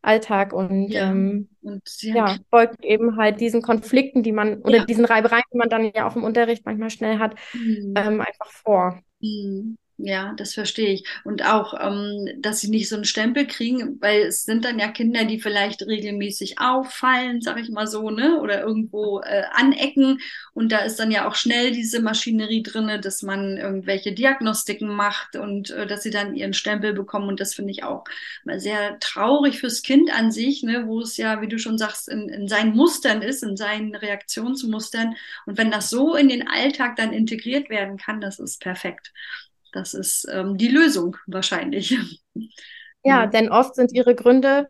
Alltag 0.00 0.52
und 0.52 0.88
ja, 0.88 1.10
ähm, 1.10 1.48
und 1.60 1.82
ja 2.02 2.36
folgt 2.50 2.84
eben 2.84 3.16
halt 3.16 3.40
diesen 3.40 3.62
Konflikten, 3.62 4.22
die 4.22 4.32
man 4.32 4.62
oder 4.62 4.78
ja. 4.78 4.84
diesen 4.84 5.04
Reibereien, 5.04 5.42
die 5.52 5.58
man 5.58 5.68
dann 5.68 5.90
ja 5.92 6.06
auch 6.06 6.14
im 6.14 6.22
Unterricht 6.22 6.64
manchmal 6.64 6.90
schnell 6.90 7.18
hat, 7.18 7.34
mhm. 7.52 7.94
ähm, 7.96 8.20
einfach 8.20 8.50
vor. 8.50 9.02
Mhm. 9.20 9.76
Ja, 10.00 10.32
das 10.36 10.54
verstehe 10.54 10.90
ich. 10.92 11.04
Und 11.24 11.44
auch, 11.44 11.74
ähm, 11.80 12.28
dass 12.40 12.60
sie 12.60 12.68
nicht 12.70 12.88
so 12.88 12.94
einen 12.94 13.04
Stempel 13.04 13.48
kriegen, 13.48 14.00
weil 14.00 14.22
es 14.22 14.44
sind 14.44 14.64
dann 14.64 14.78
ja 14.78 14.86
Kinder, 14.92 15.24
die 15.24 15.40
vielleicht 15.40 15.82
regelmäßig 15.82 16.60
auffallen, 16.60 17.40
sag 17.40 17.58
ich 17.58 17.68
mal 17.68 17.88
so, 17.88 18.08
ne? 18.10 18.38
Oder 18.40 18.60
irgendwo 18.62 19.18
äh, 19.22 19.42
anecken. 19.54 20.20
Und 20.54 20.70
da 20.70 20.78
ist 20.78 21.00
dann 21.00 21.10
ja 21.10 21.26
auch 21.28 21.34
schnell 21.34 21.72
diese 21.72 22.00
Maschinerie 22.00 22.62
drinne, 22.62 23.00
dass 23.00 23.22
man 23.22 23.56
irgendwelche 23.56 24.12
Diagnostiken 24.12 24.86
macht 24.88 25.34
und 25.34 25.70
äh, 25.70 25.84
dass 25.84 26.04
sie 26.04 26.10
dann 26.10 26.36
ihren 26.36 26.52
Stempel 26.54 26.92
bekommen. 26.92 27.26
Und 27.28 27.40
das 27.40 27.54
finde 27.54 27.72
ich 27.72 27.82
auch 27.82 28.04
mal 28.44 28.60
sehr 28.60 29.00
traurig 29.00 29.58
fürs 29.58 29.82
Kind 29.82 30.12
an 30.14 30.30
sich, 30.30 30.62
ne? 30.62 30.86
wo 30.86 31.00
es 31.00 31.16
ja, 31.16 31.40
wie 31.42 31.48
du 31.48 31.58
schon 31.58 31.76
sagst, 31.76 32.08
in, 32.08 32.28
in 32.28 32.46
seinen 32.46 32.76
Mustern 32.76 33.20
ist, 33.20 33.42
in 33.42 33.56
seinen 33.56 33.96
Reaktionsmustern. 33.96 35.16
Und 35.46 35.58
wenn 35.58 35.72
das 35.72 35.90
so 35.90 36.14
in 36.14 36.28
den 36.28 36.46
Alltag 36.46 36.94
dann 36.94 37.12
integriert 37.12 37.68
werden 37.68 37.96
kann, 37.96 38.20
das 38.20 38.38
ist 38.38 38.60
perfekt. 38.60 39.12
Das 39.72 39.94
ist 39.94 40.26
ähm, 40.30 40.56
die 40.56 40.68
Lösung 40.68 41.16
wahrscheinlich. 41.26 41.98
Ja, 43.04 43.26
denn 43.26 43.48
oft 43.48 43.74
sind 43.74 43.92
ihre 43.92 44.14
Gründe 44.14 44.68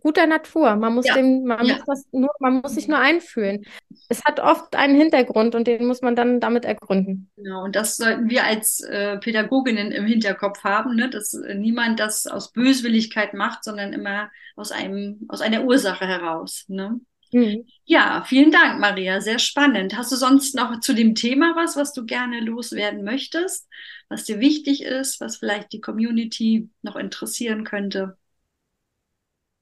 guter 0.00 0.26
Natur. 0.26 0.76
Man 0.76 0.94
muss 0.94 1.06
ja. 1.06 1.14
dem, 1.14 1.44
man 1.44 1.64
ja. 1.64 1.76
muss 1.76 1.84
das 1.86 2.06
nur, 2.12 2.30
man 2.40 2.60
muss 2.60 2.74
sich 2.74 2.88
nur 2.88 2.98
einfühlen. 2.98 3.64
Es 4.08 4.24
hat 4.24 4.40
oft 4.40 4.74
einen 4.76 4.96
Hintergrund 4.96 5.54
und 5.54 5.66
den 5.66 5.86
muss 5.86 6.02
man 6.02 6.16
dann 6.16 6.40
damit 6.40 6.64
ergründen. 6.64 7.30
Genau, 7.36 7.64
und 7.64 7.76
das 7.76 7.96
sollten 7.96 8.28
wir 8.28 8.44
als 8.44 8.80
äh, 8.80 9.18
Pädagoginnen 9.18 9.92
im 9.92 10.06
Hinterkopf 10.06 10.64
haben, 10.64 10.96
ne? 10.96 11.10
dass 11.10 11.34
äh, 11.34 11.54
niemand 11.54 12.00
das 12.00 12.26
aus 12.26 12.52
Böswilligkeit 12.52 13.34
macht, 13.34 13.64
sondern 13.64 13.92
immer 13.92 14.30
aus 14.56 14.72
einem, 14.72 15.26
aus 15.28 15.40
einer 15.40 15.64
Ursache 15.64 16.06
heraus. 16.06 16.64
Ne? 16.68 17.00
Mhm. 17.34 17.66
Ja, 17.84 18.24
vielen 18.26 18.52
Dank, 18.52 18.80
Maria. 18.80 19.20
Sehr 19.20 19.38
spannend. 19.40 19.96
Hast 19.96 20.12
du 20.12 20.16
sonst 20.16 20.54
noch 20.54 20.78
zu 20.80 20.94
dem 20.94 21.14
Thema 21.16 21.54
was, 21.56 21.76
was 21.76 21.92
du 21.92 22.04
gerne 22.06 22.40
loswerden 22.40 23.02
möchtest, 23.04 23.68
was 24.08 24.24
dir 24.24 24.38
wichtig 24.40 24.82
ist, 24.84 25.20
was 25.20 25.38
vielleicht 25.38 25.72
die 25.72 25.80
Community 25.80 26.70
noch 26.82 26.96
interessieren 26.96 27.64
könnte? 27.64 28.16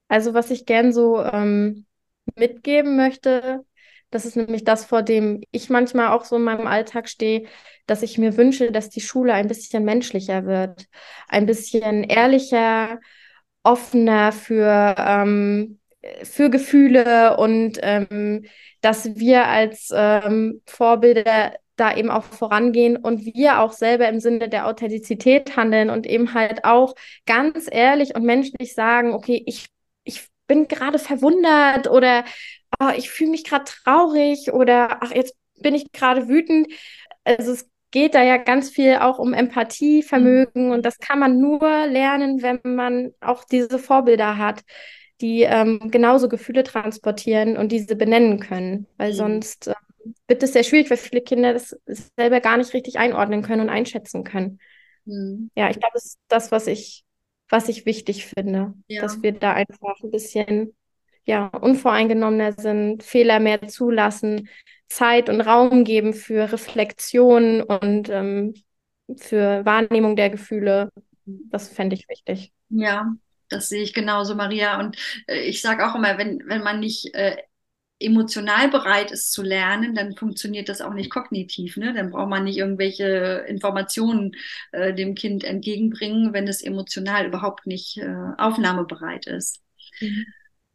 Also, 0.07 0.33
was 0.33 0.51
ich 0.51 0.65
gern 0.65 0.93
so 0.93 1.21
ähm, 1.23 1.85
mitgeben 2.35 2.95
möchte, 2.97 3.65
das 4.11 4.25
ist 4.25 4.35
nämlich 4.35 4.63
das, 4.63 4.85
vor 4.85 5.01
dem 5.01 5.41
ich 5.51 5.69
manchmal 5.69 6.09
auch 6.09 6.25
so 6.25 6.35
in 6.35 6.43
meinem 6.43 6.67
Alltag 6.67 7.09
stehe, 7.09 7.47
dass 7.87 8.03
ich 8.03 8.17
mir 8.17 8.37
wünsche, 8.37 8.71
dass 8.71 8.89
die 8.89 9.01
Schule 9.01 9.33
ein 9.33 9.47
bisschen 9.47 9.83
menschlicher 9.85 10.45
wird, 10.45 10.85
ein 11.27 11.45
bisschen 11.47 12.03
ehrlicher, 12.03 12.99
offener 13.63 14.31
für 14.31 14.95
ähm, 14.99 15.79
für 16.23 16.49
Gefühle 16.49 17.37
und 17.37 17.79
ähm, 17.81 18.45
dass 18.81 19.15
wir 19.15 19.47
als 19.47 19.89
ähm, 19.95 20.61
Vorbilder 20.65 21.53
da 21.75 21.95
eben 21.95 22.09
auch 22.11 22.23
vorangehen 22.23 22.97
und 22.97 23.25
wir 23.25 23.59
auch 23.59 23.71
selber 23.71 24.07
im 24.07 24.19
Sinne 24.19 24.49
der 24.49 24.67
Authentizität 24.67 25.55
handeln 25.57 25.89
und 25.89 26.05
eben 26.05 26.33
halt 26.33 26.65
auch 26.65 26.93
ganz 27.25 27.67
ehrlich 27.71 28.15
und 28.15 28.23
menschlich 28.23 28.75
sagen, 28.75 29.13
okay, 29.13 29.41
ich, 29.47 29.67
ich 30.03 30.27
bin 30.47 30.67
gerade 30.67 30.99
verwundert 30.99 31.89
oder 31.89 32.25
oh, 32.79 32.89
ich 32.95 33.09
fühle 33.09 33.31
mich 33.31 33.43
gerade 33.43 33.65
traurig 33.65 34.51
oder 34.53 35.01
ach, 35.01 35.11
jetzt 35.11 35.35
bin 35.59 35.73
ich 35.73 35.91
gerade 35.91 36.27
wütend. 36.27 36.67
Also 37.23 37.53
es 37.53 37.67
geht 37.91 38.13
da 38.15 38.21
ja 38.21 38.37
ganz 38.37 38.69
viel 38.69 38.97
auch 38.97 39.17
um 39.17 39.33
Empathievermögen 39.33 40.67
mhm. 40.67 40.71
und 40.73 40.85
das 40.85 40.99
kann 40.99 41.19
man 41.19 41.39
nur 41.39 41.87
lernen, 41.87 42.41
wenn 42.41 42.59
man 42.63 43.13
auch 43.21 43.45
diese 43.45 43.79
Vorbilder 43.79 44.37
hat 44.37 44.61
die 45.21 45.43
ähm, 45.43 45.91
genauso 45.91 46.27
Gefühle 46.29 46.63
transportieren 46.63 47.57
und 47.57 47.71
diese 47.71 47.95
benennen 47.95 48.39
können, 48.39 48.87
weil 48.97 49.11
mhm. 49.11 49.17
sonst 49.17 49.67
äh, 49.67 49.75
wird 50.27 50.43
es 50.43 50.53
sehr 50.53 50.63
schwierig, 50.63 50.89
weil 50.89 50.97
viele 50.97 51.21
Kinder 51.21 51.53
das 51.53 51.77
selber 52.17 52.41
gar 52.41 52.57
nicht 52.57 52.73
richtig 52.73 52.97
einordnen 52.97 53.41
können 53.41 53.61
und 53.61 53.69
einschätzen 53.69 54.23
können. 54.23 54.59
Mhm. 55.05 55.51
Ja, 55.55 55.69
ich 55.69 55.79
glaube, 55.79 55.93
das 55.93 56.05
ist 56.05 56.19
das, 56.27 56.51
was 56.51 56.67
ich, 56.67 57.03
was 57.49 57.69
ich 57.69 57.85
wichtig 57.85 58.25
finde, 58.25 58.73
ja. 58.87 59.01
dass 59.01 59.21
wir 59.21 59.31
da 59.33 59.53
einfach 59.53 59.95
ein 60.03 60.11
bisschen 60.11 60.75
ja, 61.25 61.47
unvoreingenommener 61.47 62.53
sind, 62.53 63.03
Fehler 63.03 63.39
mehr 63.39 63.67
zulassen, 63.67 64.49
Zeit 64.87 65.29
und 65.29 65.41
Raum 65.41 65.83
geben 65.85 66.13
für 66.13 66.51
Reflexion 66.51 67.61
und 67.61 68.09
ähm, 68.09 68.53
für 69.17 69.65
Wahrnehmung 69.65 70.15
der 70.15 70.29
Gefühle. 70.29 70.89
Mhm. 71.25 71.49
Das 71.49 71.69
fände 71.69 71.95
ich 71.95 72.09
wichtig. 72.09 72.51
Ja, 72.69 73.13
das 73.53 73.69
sehe 73.69 73.83
ich 73.83 73.93
genauso, 73.93 74.35
Maria. 74.35 74.79
Und 74.79 74.97
äh, 75.27 75.41
ich 75.41 75.61
sage 75.61 75.87
auch 75.87 75.95
immer, 75.95 76.17
wenn, 76.17 76.43
wenn 76.47 76.63
man 76.63 76.79
nicht 76.79 77.13
äh, 77.15 77.37
emotional 77.99 78.69
bereit 78.69 79.11
ist 79.11 79.31
zu 79.31 79.41
lernen, 79.41 79.95
dann 79.95 80.15
funktioniert 80.15 80.69
das 80.69 80.81
auch 80.81 80.93
nicht 80.93 81.09
kognitiv. 81.09 81.77
Ne? 81.77 81.93
Dann 81.93 82.11
braucht 82.11 82.29
man 82.29 82.43
nicht 82.43 82.57
irgendwelche 82.57 83.45
Informationen 83.47 84.35
äh, 84.71 84.93
dem 84.93 85.15
Kind 85.15 85.43
entgegenbringen, 85.43 86.33
wenn 86.33 86.47
es 86.47 86.61
emotional 86.61 87.25
überhaupt 87.25 87.65
nicht 87.65 87.97
äh, 87.97 88.15
aufnahmebereit 88.37 89.27
ist. 89.27 89.61
Mhm. 90.01 90.25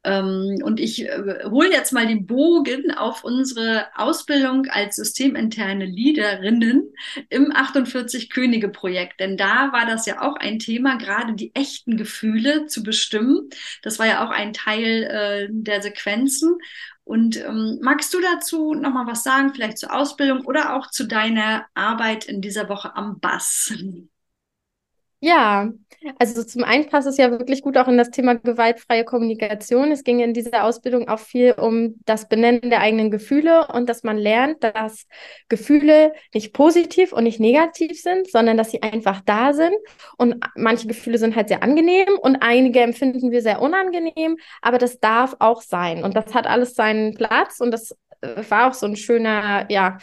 Ähm, 0.04 0.58
und 0.62 0.78
ich 0.78 1.04
äh, 1.04 1.44
hole 1.44 1.70
jetzt 1.70 1.92
mal 1.92 2.06
den 2.06 2.26
Bogen 2.26 2.92
auf 2.92 3.24
unsere 3.24 3.87
Ausbildung 3.96 4.66
als 4.70 4.96
systeminterne 4.96 5.87
Leaderinnen 5.87 6.92
im 7.28 7.52
48 7.52 8.30
Könige 8.30 8.68
Projekt. 8.68 9.20
Denn 9.20 9.37
da 9.37 9.72
war 9.72 9.87
das 9.87 10.06
ja 10.06 10.22
auch 10.22 10.37
ein 10.37 10.58
Thema, 10.58 10.96
gerade 10.96 11.34
die 11.34 11.54
echten 11.54 11.96
Gefühle 11.96 12.66
zu 12.66 12.82
bestimmen. 12.82 13.50
Das 13.82 13.98
war 13.98 14.06
ja 14.06 14.24
auch 14.24 14.30
ein 14.30 14.52
Teil 14.52 15.02
äh, 15.04 15.48
der 15.50 15.82
Sequenzen. 15.82 16.58
Und 17.02 17.38
ähm, 17.38 17.78
magst 17.82 18.12
du 18.12 18.20
dazu 18.20 18.74
nochmal 18.74 19.06
was 19.06 19.24
sagen, 19.24 19.54
vielleicht 19.54 19.78
zur 19.78 19.94
Ausbildung 19.94 20.44
oder 20.44 20.76
auch 20.76 20.90
zu 20.90 21.06
deiner 21.06 21.66
Arbeit 21.74 22.26
in 22.26 22.40
dieser 22.42 22.68
Woche 22.68 22.94
am 22.94 23.18
Bass? 23.18 23.72
Ja, 25.20 25.72
also 26.20 26.44
zum 26.44 26.62
einen 26.62 26.87
passt 26.88 27.09
es 27.09 27.16
ja 27.16 27.33
wirklich 27.33 27.62
gut 27.62 27.76
auch 27.76 27.88
in 27.88 27.98
das 27.98 28.11
Thema 28.12 28.37
gewaltfreie 28.37 29.04
Kommunikation. 29.04 29.90
Es 29.90 30.04
ging 30.04 30.20
in 30.20 30.33
dieser 30.33 30.62
Ausbildung 30.62 31.09
auch 31.09 31.18
viel 31.18 31.54
um 31.54 31.96
das 32.04 32.28
Benennen 32.28 32.70
der 32.70 32.81
eigenen 32.83 33.11
Gefühle 33.11 33.66
und 33.66 33.88
dass 33.88 34.04
man 34.04 34.16
lernt, 34.16 34.62
dass 34.62 35.07
Gefühle 35.48 36.12
nicht 36.33 36.52
positiv 36.52 37.12
und 37.12 37.24
nicht 37.24 37.40
negativ 37.40 38.00
sind, 38.00 38.31
sondern 38.31 38.57
dass 38.57 38.70
sie 38.70 38.81
einfach 38.81 39.20
da 39.22 39.52
sind. 39.54 39.74
Und 40.18 40.37
manche 40.54 40.87
Gefühle 40.87 41.18
sind 41.18 41.35
halt 41.35 41.48
sehr 41.48 41.64
angenehm 41.64 42.07
und 42.22 42.37
einige 42.37 42.81
empfinden 42.81 43.33
wir 43.33 43.42
sehr 43.42 43.61
unangenehm, 43.61 44.37
aber 44.62 44.78
das 44.78 45.00
darf 45.00 45.35
auch 45.40 45.62
sein. 45.62 46.04
Und 46.04 46.14
das 46.16 46.33
hat 46.33 46.46
alles 46.46 46.74
seinen 46.74 47.14
Platz 47.14 47.59
und 47.59 47.72
das 47.72 47.90
äh, 48.20 48.44
war 48.48 48.68
auch 48.70 48.74
so 48.74 48.87
ein 48.87 48.94
schöner, 48.94 49.66
ja, 49.68 49.98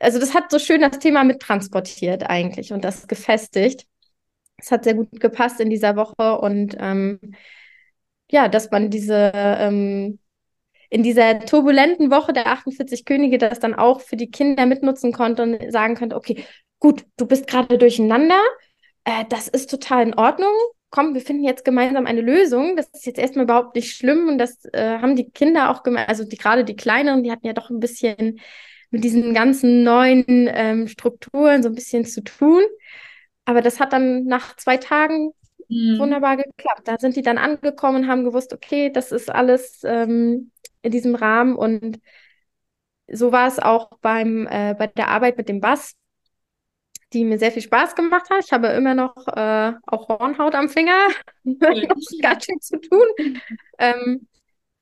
also 0.00 0.18
das 0.18 0.34
hat 0.34 0.50
so 0.50 0.58
schön 0.58 0.82
das 0.82 0.98
Thema 0.98 1.24
mittransportiert 1.24 2.24
eigentlich 2.28 2.72
und 2.74 2.84
das 2.84 3.08
gefestigt. 3.08 3.86
Es 4.60 4.70
hat 4.70 4.84
sehr 4.84 4.94
gut 4.94 5.20
gepasst 5.20 5.60
in 5.60 5.70
dieser 5.70 5.96
Woche 5.96 6.38
und 6.40 6.76
ähm, 6.78 7.18
ja, 8.30 8.48
dass 8.48 8.70
man 8.70 8.90
diese 8.90 9.32
ähm, 9.34 10.18
in 10.90 11.02
dieser 11.02 11.40
turbulenten 11.40 12.10
Woche 12.10 12.32
der 12.32 12.48
48 12.48 13.04
Könige 13.04 13.38
das 13.38 13.60
dann 13.60 13.74
auch 13.74 14.00
für 14.00 14.16
die 14.16 14.30
Kinder 14.30 14.66
mitnutzen 14.66 15.12
konnte 15.12 15.42
und 15.42 15.72
sagen 15.72 15.94
könnte, 15.94 16.16
okay, 16.16 16.44
gut, 16.80 17.04
du 17.16 17.26
bist 17.26 17.46
gerade 17.46 17.78
durcheinander, 17.78 18.40
äh, 19.04 19.24
das 19.28 19.48
ist 19.48 19.70
total 19.70 20.02
in 20.02 20.14
Ordnung. 20.14 20.52
Komm, 20.90 21.14
wir 21.14 21.20
finden 21.20 21.44
jetzt 21.44 21.64
gemeinsam 21.64 22.06
eine 22.06 22.20
Lösung. 22.20 22.76
Das 22.76 22.88
ist 22.92 23.06
jetzt 23.06 23.20
erstmal 23.20 23.44
überhaupt 23.44 23.76
nicht 23.76 23.94
schlimm 23.96 24.28
und 24.28 24.38
das 24.38 24.64
äh, 24.72 24.98
haben 24.98 25.14
die 25.14 25.30
Kinder 25.30 25.70
auch 25.70 25.84
gemerkt, 25.84 26.08
also 26.08 26.24
die, 26.24 26.36
gerade 26.36 26.64
die 26.64 26.74
kleineren, 26.76 27.22
die 27.22 27.30
hatten 27.30 27.46
ja 27.46 27.52
doch 27.52 27.70
ein 27.70 27.80
bisschen 27.80 28.40
mit 28.90 29.04
diesen 29.04 29.32
ganzen 29.34 29.84
neuen 29.84 30.24
ähm, 30.28 30.88
Strukturen 30.88 31.62
so 31.62 31.68
ein 31.68 31.76
bisschen 31.76 32.04
zu 32.04 32.22
tun. 32.24 32.62
Aber 33.44 33.62
das 33.62 33.80
hat 33.80 33.92
dann 33.92 34.24
nach 34.24 34.56
zwei 34.56 34.76
Tagen 34.76 35.32
mhm. 35.68 35.98
wunderbar 35.98 36.36
geklappt. 36.36 36.82
Da 36.84 36.98
sind 36.98 37.16
die 37.16 37.22
dann 37.22 37.38
angekommen 37.38 38.04
und 38.04 38.08
haben 38.08 38.24
gewusst, 38.24 38.52
okay, 38.52 38.90
das 38.90 39.12
ist 39.12 39.30
alles 39.30 39.80
ähm, 39.84 40.50
in 40.82 40.92
diesem 40.92 41.14
Rahmen. 41.14 41.56
Und 41.56 42.00
so 43.08 43.32
war 43.32 43.46
es 43.46 43.58
auch 43.58 43.90
beim, 44.00 44.46
äh, 44.46 44.74
bei 44.78 44.86
der 44.86 45.08
Arbeit 45.08 45.36
mit 45.36 45.48
dem 45.48 45.60
Bass, 45.60 45.94
die 47.12 47.24
mir 47.24 47.38
sehr 47.38 47.52
viel 47.52 47.62
Spaß 47.62 47.96
gemacht 47.96 48.30
hat. 48.30 48.44
Ich 48.44 48.52
habe 48.52 48.68
immer 48.68 48.94
noch 48.94 49.26
äh, 49.28 49.72
auch 49.86 50.08
Hornhaut 50.08 50.54
am 50.54 50.68
Finger, 50.68 51.08
ganz 52.22 52.44
schön 52.44 52.60
zu 52.60 52.80
tun. 52.80 53.06
Ähm, 53.78 54.28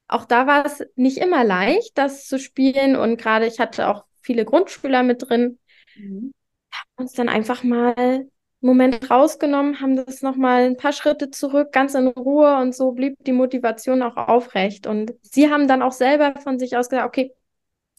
auch 0.08 0.24
da 0.24 0.46
war 0.46 0.64
es 0.66 0.84
nicht 0.96 1.18
immer 1.18 1.44
leicht, 1.44 1.96
das 1.96 2.26
zu 2.26 2.38
spielen. 2.38 2.96
Und 2.96 3.18
gerade 3.18 3.46
ich 3.46 3.60
hatte 3.60 3.88
auch 3.88 4.04
viele 4.20 4.44
Grundschüler 4.44 5.02
mit 5.02 5.28
drin. 5.28 5.58
Mhm. 5.96 6.32
Haben 6.70 7.04
uns 7.04 7.12
dann 7.12 7.28
einfach 7.28 7.62
mal 7.62 8.28
Moment 8.60 9.10
rausgenommen, 9.10 9.80
haben 9.80 9.96
das 9.96 10.22
nochmal 10.22 10.64
ein 10.64 10.76
paar 10.76 10.92
Schritte 10.92 11.30
zurück, 11.30 11.72
ganz 11.72 11.94
in 11.94 12.08
Ruhe 12.08 12.56
und 12.58 12.74
so 12.74 12.92
blieb 12.92 13.16
die 13.24 13.32
Motivation 13.32 14.02
auch 14.02 14.16
aufrecht. 14.16 14.86
Und 14.86 15.14
sie 15.22 15.50
haben 15.50 15.68
dann 15.68 15.82
auch 15.82 15.92
selber 15.92 16.34
von 16.40 16.58
sich 16.58 16.76
aus 16.76 16.88
gesagt, 16.88 17.06
okay, 17.06 17.32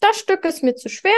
das 0.00 0.18
Stück 0.18 0.44
ist 0.44 0.62
mir 0.62 0.74
zu 0.74 0.88
schwer, 0.88 1.12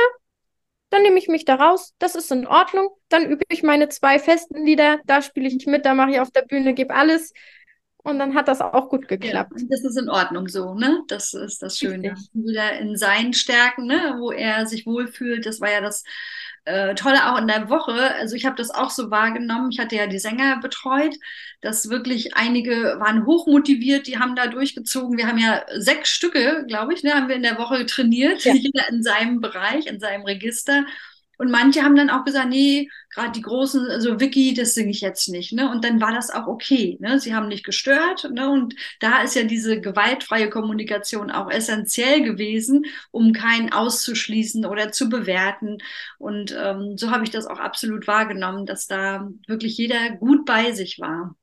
dann 0.91 1.03
nehme 1.03 1.19
ich 1.19 1.29
mich 1.29 1.45
da 1.45 1.55
raus, 1.55 1.95
das 1.99 2.15
ist 2.15 2.31
in 2.31 2.47
Ordnung, 2.47 2.91
dann 3.09 3.29
übe 3.29 3.45
ich 3.49 3.63
meine 3.63 3.89
zwei 3.89 4.19
festen 4.19 4.65
Lieder, 4.65 5.01
da 5.07 5.23
spiele 5.23 5.49
ich 5.49 5.67
mit, 5.67 5.87
da 5.87 5.95
mache 5.95 6.13
ich 6.13 6.21
auf 6.21 6.31
der 6.31 6.43
Bühne, 6.43 6.75
gebe 6.75 6.95
alles. 6.95 7.33
Und 8.05 8.19
dann 8.19 8.35
hat 8.35 8.49
das 8.49 8.61
auch 8.61 8.89
gut 8.89 9.07
geklappt. 9.07 9.53
Ja, 9.57 9.67
das 9.71 9.85
ist 9.85 9.97
in 9.97 10.09
Ordnung 10.09 10.49
so, 10.49 10.75
ne? 10.75 11.03
Das 11.07 11.35
ist 11.35 11.63
das 11.63 11.79
Schöne. 11.79 12.13
Richtig. 12.13 12.31
Wieder 12.33 12.79
in 12.79 12.97
seinen 12.97 13.33
Stärken, 13.33 13.87
ne? 13.87 14.17
wo 14.19 14.33
er 14.33 14.67
sich 14.67 14.87
wohlfühlt. 14.87 15.47
Das 15.47 15.61
war 15.61 15.71
ja 15.71 15.81
das 15.81 16.03
äh, 16.65 16.97
Tolle 16.97 17.33
auch 17.33 17.39
in 17.39 17.47
der 17.47 17.69
Woche. 17.69 18.15
Also 18.17 18.35
ich 18.35 18.45
habe 18.45 18.57
das 18.57 18.71
auch 18.71 18.91
so 18.91 19.11
wahrgenommen. 19.11 19.71
Ich 19.71 19.79
hatte 19.79 19.95
ja 19.95 20.09
die 20.09 20.19
Sänger 20.19 20.59
betreut, 20.61 21.15
dass 21.61 21.91
wirklich 21.91 22.35
einige 22.35 22.97
waren 22.99 23.25
hochmotiviert, 23.25 24.09
die 24.09 24.19
haben 24.19 24.35
da 24.35 24.49
durchgezogen. 24.49 25.17
Wir 25.17 25.29
haben 25.29 25.39
ja 25.39 25.65
sechs 25.77 26.11
Stücke, 26.11 26.65
glaube 26.67 26.95
ich, 26.95 27.05
ne, 27.05 27.15
haben 27.15 27.29
wir 27.29 27.37
in 27.37 27.43
der 27.43 27.59
Woche 27.59 27.87
trainiert, 27.87 28.45
ja. 28.45 28.55
jeder 28.55 28.89
in 28.89 29.03
seinem 29.03 29.41
Bereich, 29.41 29.87
in 29.87 30.01
seinem 30.01 30.25
Register. 30.25 30.85
Und 31.39 31.51
manche 31.51 31.83
haben 31.83 31.97
dann 31.97 32.11
auch 32.11 32.25
gesagt, 32.25 32.51
nee, 32.51 32.89
gerade 33.11 33.33
die 33.33 33.41
großen, 33.41 33.87
also 33.89 34.21
Vicky, 34.21 34.55
das 34.55 34.75
singe 34.75 34.91
ich 34.91 35.01
jetzt 35.01 35.29
nicht. 35.29 35.53
Ne? 35.53 35.71
Und 35.71 35.85
dann 35.85 36.01
war 36.01 36.13
das 36.13 36.31
auch 36.31 36.47
okay. 36.47 36.99
Ne? 37.01 37.19
Sie 37.19 37.35
haben 37.35 37.49
nicht 37.49 37.65
gestört. 37.65 38.31
Ne? 38.33 38.49
Und 38.51 38.75
da 39.01 39.23
ist 39.23 39.35
ja 39.35 39.43
diese 39.45 39.81
gewaltfreie 39.81 40.51
Kommunikation 40.51 41.31
auch 41.31 41.51
essentiell 41.51 42.23
gewesen, 42.23 42.85
um 43.11 43.33
keinen 43.33 43.73
auszuschließen 43.73 44.67
oder 44.67 44.93
zu 44.93 45.09
bewerten. 45.09 45.79
Und 46.19 46.57
ähm, 46.57 46.97
so 46.97 47.11
habe 47.11 47.25
ich 47.25 47.31
das 47.31 47.47
auch 47.47 47.59
absolut 47.59 48.07
wahrgenommen, 48.07 48.67
dass 48.67 48.87
da 48.87 49.29
wirklich 49.47 49.77
jeder 49.77 50.11
gut 50.11 50.45
bei 50.45 50.73
sich 50.73 51.01
war. 51.01 51.35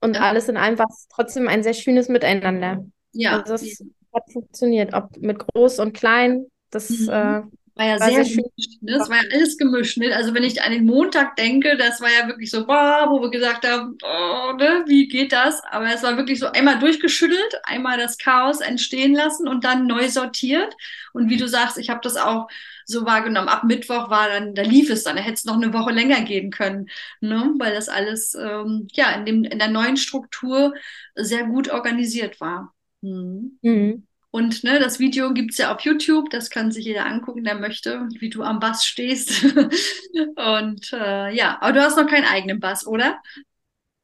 Und 0.00 0.20
alles 0.20 0.48
in 0.48 0.56
allem 0.56 0.78
war 0.78 0.86
es 0.88 1.08
trotzdem 1.08 1.48
ein 1.48 1.62
sehr 1.62 1.74
schönes 1.74 2.08
Miteinander. 2.08 2.84
Ja. 3.12 3.40
Also 3.40 3.52
das 3.52 3.84
hat 4.14 4.32
funktioniert, 4.32 4.94
ob 4.94 5.16
mit 5.18 5.38
groß 5.38 5.78
und 5.78 5.94
klein. 5.94 6.46
Das 6.70 6.90
mhm. 6.90 7.08
äh, 7.08 7.42
war 7.76 7.86
ja 7.86 8.00
war 8.00 8.10
sehr, 8.10 8.24
sehr 8.24 8.42
gemischt. 8.42 8.82
Ne? 8.82 8.92
Es 8.96 9.08
war 9.08 9.16
ja 9.16 9.22
alles 9.32 9.58
gemischt. 9.58 9.98
Ne? 9.98 10.16
Also 10.16 10.34
wenn 10.34 10.42
ich 10.42 10.62
an 10.62 10.72
den 10.72 10.86
Montag 10.86 11.36
denke, 11.36 11.76
das 11.76 12.00
war 12.00 12.08
ja 12.10 12.26
wirklich 12.26 12.50
so, 12.50 12.66
boah, 12.66 13.06
wo 13.10 13.20
wir 13.20 13.30
gesagt 13.30 13.68
haben, 13.68 13.98
oh, 14.02 14.52
ne? 14.54 14.84
wie 14.86 15.08
geht 15.08 15.32
das? 15.32 15.62
Aber 15.64 15.92
es 15.92 16.02
war 16.02 16.16
wirklich 16.16 16.38
so 16.38 16.46
einmal 16.46 16.78
durchgeschüttelt, 16.78 17.60
einmal 17.64 17.98
das 17.98 18.16
Chaos 18.16 18.60
entstehen 18.60 19.14
lassen 19.14 19.46
und 19.46 19.64
dann 19.64 19.86
neu 19.86 20.08
sortiert. 20.08 20.74
Und 21.12 21.28
wie 21.28 21.36
du 21.36 21.46
sagst, 21.46 21.76
ich 21.76 21.90
habe 21.90 22.00
das 22.02 22.16
auch 22.16 22.48
so 22.86 23.04
wahrgenommen. 23.04 23.48
Ab 23.48 23.64
Mittwoch 23.64 24.08
war 24.08 24.28
dann, 24.28 24.54
da 24.54 24.62
lief 24.62 24.88
es 24.88 25.02
dann, 25.02 25.16
da 25.16 25.22
hätte 25.22 25.34
es 25.34 25.44
noch 25.44 25.56
eine 25.56 25.74
Woche 25.74 25.92
länger 25.92 26.22
gehen 26.22 26.50
können, 26.50 26.88
ne? 27.20 27.52
weil 27.58 27.74
das 27.74 27.88
alles 27.88 28.34
ähm, 28.34 28.88
ja 28.92 29.10
in, 29.12 29.26
dem, 29.26 29.44
in 29.44 29.58
der 29.58 29.68
neuen 29.68 29.98
Struktur 29.98 30.74
sehr 31.14 31.44
gut 31.44 31.68
organisiert 31.68 32.40
war. 32.40 32.74
Mhm. 33.02 33.58
Mhm. 33.60 34.06
Und 34.36 34.64
ne, 34.64 34.78
das 34.78 34.98
Video 34.98 35.32
gibt 35.32 35.52
es 35.52 35.56
ja 35.56 35.74
auf 35.74 35.80
YouTube, 35.80 36.28
das 36.28 36.50
kann 36.50 36.70
sich 36.70 36.84
jeder 36.84 37.06
angucken, 37.06 37.42
der 37.42 37.54
möchte, 37.54 38.06
wie 38.18 38.28
du 38.28 38.42
am 38.42 38.60
Bass 38.60 38.84
stehst. 38.84 39.42
und 40.36 40.92
äh, 40.92 41.34
ja, 41.34 41.56
aber 41.62 41.72
du 41.72 41.80
hast 41.80 41.96
noch 41.96 42.06
keinen 42.06 42.26
eigenen 42.26 42.60
Bass, 42.60 42.86
oder? 42.86 43.22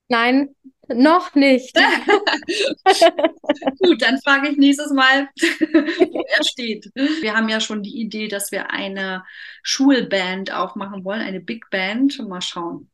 Nein, 0.09 0.55
noch 0.88 1.35
nicht. 1.35 1.75
Gut, 3.79 4.01
dann 4.01 4.23
frage 4.23 4.49
ich 4.49 4.57
nächstes 4.57 4.90
Mal, 4.92 5.29
wo 5.37 6.25
er 6.27 6.45
steht. 6.45 6.90
Wir 6.95 7.35
haben 7.35 7.51
ja 7.51 7.61
schon 7.61 7.83
die 7.83 8.01
Idee, 8.01 8.29
dass 8.29 8.53
wir 8.53 8.71
eine 8.71 9.25
Schulband 9.62 10.51
aufmachen 10.51 11.05
wollen, 11.05 11.21
eine 11.21 11.40
Big 11.40 11.68
Band. 11.68 12.27
Mal 12.27 12.40
schauen, 12.40 12.90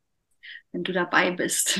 wenn 0.72 0.82
du 0.82 0.92
dabei 0.92 1.30
bist. 1.30 1.78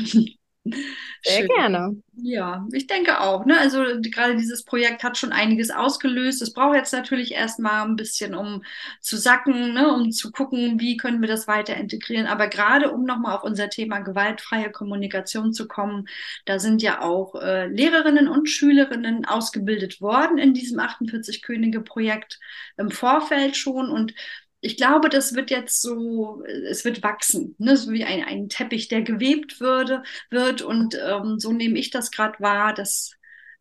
Sehr 0.64 1.40
Schön. 1.40 1.49
gerne. 1.49 2.03
Ja, 2.21 2.66
ich 2.73 2.87
denke 2.87 3.21
auch. 3.21 3.44
Ne? 3.44 3.59
Also 3.59 3.79
gerade 4.03 4.37
dieses 4.37 4.64
Projekt 4.64 5.03
hat 5.03 5.16
schon 5.16 5.33
einiges 5.33 5.71
ausgelöst. 5.71 6.42
Es 6.42 6.53
braucht 6.53 6.77
jetzt 6.77 6.92
natürlich 6.92 7.33
erstmal 7.33 7.87
ein 7.87 7.97
bisschen, 7.97 8.35
um 8.35 8.62
zu 9.01 9.16
sacken, 9.16 9.75
ne? 9.75 9.92
um 9.92 10.11
zu 10.11 10.31
gucken, 10.31 10.81
wie 10.81 10.97
können 10.97 11.21
wir 11.21 11.29
das 11.29 11.47
weiter 11.49 11.77
integrieren. 11.77 12.27
Aber 12.27 12.49
gerade 12.49 12.90
um 12.90 13.05
nochmal 13.05 13.37
auf 13.37 13.44
unser 13.44 13.68
Thema 13.71 14.01
gewaltfreie 14.01 14.71
Kommunikation 14.71 15.53
zu 15.53 15.68
kommen, 15.68 16.09
da 16.44 16.59
sind 16.59 16.83
ja 16.83 17.03
auch 17.03 17.35
äh, 17.37 17.66
Lehrerinnen 17.66 18.29
und 18.29 18.49
Schülerinnen 18.49 19.25
ausgebildet 19.25 20.01
worden 20.01 20.38
in 20.38 20.55
diesem 20.55 20.79
48 20.81 21.42
Könige 21.42 21.81
Projekt 21.81 22.38
im 22.77 22.90
Vorfeld 22.90 23.57
schon. 23.57 23.90
Und 23.90 24.14
ich 24.61 24.77
glaube, 24.77 25.09
das 25.09 25.35
wird 25.35 25.51
jetzt 25.51 25.81
so, 25.83 26.42
es 26.68 26.85
wird 26.85 27.03
wachsen, 27.03 27.55
ne? 27.59 27.77
so 27.77 27.92
wie 27.92 28.05
ein, 28.05 28.25
ein 28.25 28.49
Teppich, 28.49 28.88
der 28.88 29.03
gewebt 29.03 29.61
würde, 29.61 30.03
wird. 30.31 30.62
Und 30.62 30.97
ähm, 30.97 31.38
so 31.38 31.53
nehme 31.53 31.79
ich 31.79 31.90
das 31.90 32.11
gerade 32.11 32.40
wahr, 32.40 32.75
dass 32.75 33.12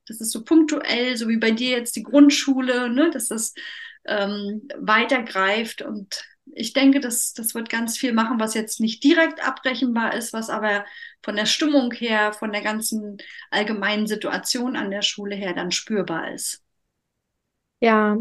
das 0.07 0.21
ist 0.21 0.31
so 0.31 0.43
punktuell, 0.43 1.17
so 1.17 1.27
wie 1.27 1.37
bei 1.37 1.51
dir 1.51 1.71
jetzt 1.71 1.95
die 1.95 2.03
Grundschule, 2.03 2.89
ne? 2.89 3.11
dass 3.11 3.27
das 3.27 3.53
ähm, 4.05 4.67
weitergreift. 4.77 5.81
Und 5.81 6.23
ich 6.45 6.73
denke, 6.73 6.99
das, 6.99 7.33
das 7.33 7.53
wird 7.53 7.69
ganz 7.69 7.97
viel 7.97 8.13
machen, 8.13 8.39
was 8.39 8.53
jetzt 8.53 8.79
nicht 8.79 9.03
direkt 9.03 9.45
abbrechenbar 9.45 10.15
ist, 10.15 10.33
was 10.33 10.49
aber 10.49 10.85
von 11.23 11.35
der 11.35 11.45
Stimmung 11.45 11.91
her, 11.91 12.33
von 12.33 12.51
der 12.51 12.61
ganzen 12.61 13.17
allgemeinen 13.51 14.07
Situation 14.07 14.75
an 14.75 14.91
der 14.91 15.01
Schule 15.01 15.35
her 15.35 15.53
dann 15.53 15.71
spürbar 15.71 16.33
ist. 16.33 16.63
Ja, 17.79 18.17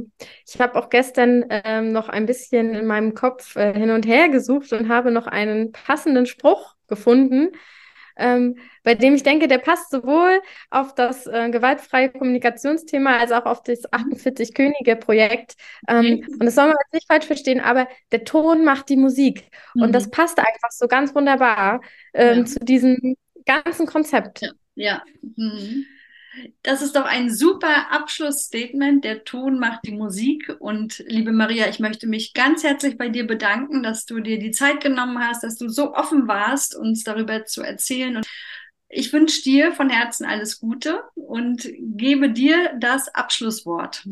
ich 0.47 0.61
habe 0.61 0.75
auch 0.75 0.91
gestern 0.91 1.47
ähm, 1.49 1.91
noch 1.91 2.09
ein 2.11 2.27
bisschen 2.27 2.75
in 2.75 2.87
meinem 2.87 3.15
Kopf 3.15 3.57
äh, 3.57 3.73
hin 3.73 3.91
und 3.91 4.07
her 4.07 4.29
gesucht 4.29 4.73
und 4.73 4.89
habe 4.89 5.11
noch 5.11 5.27
einen 5.27 5.73
passenden 5.73 6.27
Spruch 6.27 6.75
gefunden, 6.89 7.53
ähm, 8.19 8.57
bei 8.83 8.95
dem 8.95 9.15
ich 9.15 9.23
denke, 9.23 9.49
der 9.49 9.59
passt 9.59 9.91
sowohl 9.91 10.41
auf 10.71 10.95
das 10.95 11.27
äh, 11.27 11.51
gewaltfreie 11.51 12.11
Kommunikationsthema 12.11 13.19
als 13.19 13.33
auch 13.33 13.45
auf 13.45 13.63
das 13.63 13.91
48 13.93 14.55
Könige 14.55 14.97
Projekt. 14.97 15.55
Ähm, 15.89 16.25
Und 16.27 16.45
das 16.45 16.55
soll 16.55 16.69
man 16.69 16.77
jetzt 16.85 16.95
nicht 16.95 17.07
falsch 17.07 17.27
verstehen, 17.27 17.61
aber 17.61 17.89
der 18.13 18.25
Ton 18.25 18.65
macht 18.65 18.89
die 18.89 18.97
Musik. 18.97 19.49
Mhm. 19.75 19.83
Und 19.83 19.93
das 19.93 20.07
mhm. 20.07 20.11
passt 20.13 20.39
einfach 20.39 20.71
so 20.71 20.87
ganz 20.87 21.15
wunderbar 21.15 21.81
ähm, 22.15 22.39
ja. 22.41 22.45
zu 22.45 22.59
diesem 22.61 23.17
ganzen 23.45 23.87
Konzept. 23.87 24.43
Ja. 24.43 24.51
ja. 24.75 25.03
Mhm. 25.23 25.87
Das 26.63 26.83
ist 26.83 26.97
doch 26.97 27.05
ein 27.05 27.31
super 27.31 27.91
Abschlussstatement. 27.91 29.05
Der 29.05 29.25
Ton 29.25 29.59
macht 29.59 29.81
die 29.85 29.93
Musik. 29.93 30.55
Und 30.59 30.99
liebe 31.07 31.33
Maria, 31.33 31.69
ich 31.69 31.81
möchte 31.81 32.07
mich 32.07 32.35
ganz 32.35 32.63
herzlich 32.63 32.99
bei 32.99 33.09
dir 33.09 33.27
bedanken, 33.27 33.83
dass 33.83 34.05
du 34.05 34.21
dir 34.21 34.39
die 34.39 34.51
Zeit 34.51 34.83
genommen 34.83 35.19
hast, 35.19 35.43
dass 35.43 35.57
du 35.57 35.69
so 35.69 35.95
offen 35.95 36.29
warst, 36.29 36.75
uns 36.75 37.05
darüber 37.05 37.45
zu 37.47 37.63
erzählen. 37.63 38.17
Und 38.17 38.27
ich 38.89 39.13
wünsche 39.13 39.43
dir 39.43 39.73
von 39.73 39.91
Herzen 39.91 40.27
alles 40.27 40.61
Gute 40.61 41.03
und 41.15 41.69
gebe 41.79 42.31
dir 42.31 42.73
das 42.79 43.09
Abschlusswort. 43.15 44.07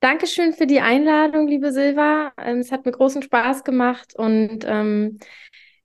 Dankeschön 0.00 0.52
für 0.52 0.66
die 0.66 0.80
Einladung, 0.80 1.48
liebe 1.48 1.72
Silva. 1.72 2.32
Ähm, 2.36 2.58
es 2.58 2.70
hat 2.70 2.84
mir 2.84 2.92
großen 2.92 3.22
Spaß 3.22 3.64
gemacht 3.64 4.14
und 4.14 4.60
ähm, 4.64 5.18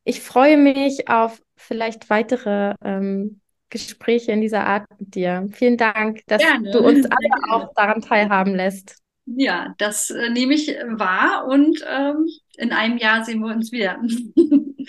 ich 0.03 0.21
freue 0.21 0.57
mich 0.57 1.07
auf 1.07 1.41
vielleicht 1.55 2.09
weitere 2.09 2.75
ähm, 2.83 3.41
Gespräche 3.71 4.31
in 4.31 4.41
dieser 4.41 4.65
Art 4.67 4.85
mit 4.99 5.15
dir. 5.15 5.47
Vielen 5.53 5.77
Dank, 5.77 6.21
dass 6.27 6.41
Gerne. 6.41 6.71
du 6.71 6.79
uns 6.79 7.05
alle 7.05 7.53
auch 7.53 7.73
daran 7.73 8.01
teilhaben 8.01 8.53
lässt. 8.53 8.97
Ja, 9.25 9.73
das 9.77 10.09
äh, 10.09 10.29
nehme 10.29 10.53
ich 10.53 10.67
wahr 10.67 11.47
und 11.47 11.83
ähm, 11.89 12.27
in 12.57 12.71
einem 12.71 12.97
Jahr 12.97 13.23
sehen 13.23 13.39
wir 13.39 13.53
uns 13.53 13.71
wieder. 13.71 13.99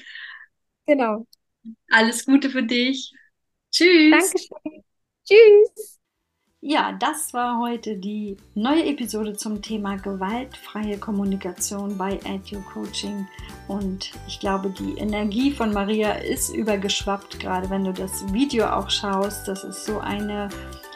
genau. 0.87 1.27
Alles 1.91 2.27
Gute 2.27 2.51
für 2.51 2.63
dich. 2.63 3.13
Tschüss. 3.71 4.11
Dankeschön. 4.11 4.85
Tschüss. 5.25 6.02
Ja, 6.65 6.93
das 6.93 7.35
war 7.35 7.59
heute 7.59 7.97
die 7.97 8.37
neue 8.55 8.85
Episode 8.87 9.33
zum 9.33 9.63
Thema 9.63 9.97
gewaltfreie 9.97 10.97
Kommunikation 10.97 11.99
bei 11.99 12.21
Edu 12.25 12.61
Coaching. 12.73 13.27
Und 13.67 14.13
ich 14.29 14.39
glaube, 14.39 14.71
die 14.71 14.97
Energie 14.97 15.51
von 15.51 15.73
Maria 15.73 16.13
ist 16.13 16.55
übergeschwappt, 16.55 17.41
gerade 17.41 17.69
wenn 17.69 17.85
du 17.85 17.93
das 17.93 18.33
Video 18.33 18.67
auch 18.67 18.89
schaust. 18.91 19.49
Das 19.49 19.65
ist 19.65 19.87
so 19.87 19.99
eine 19.99 20.51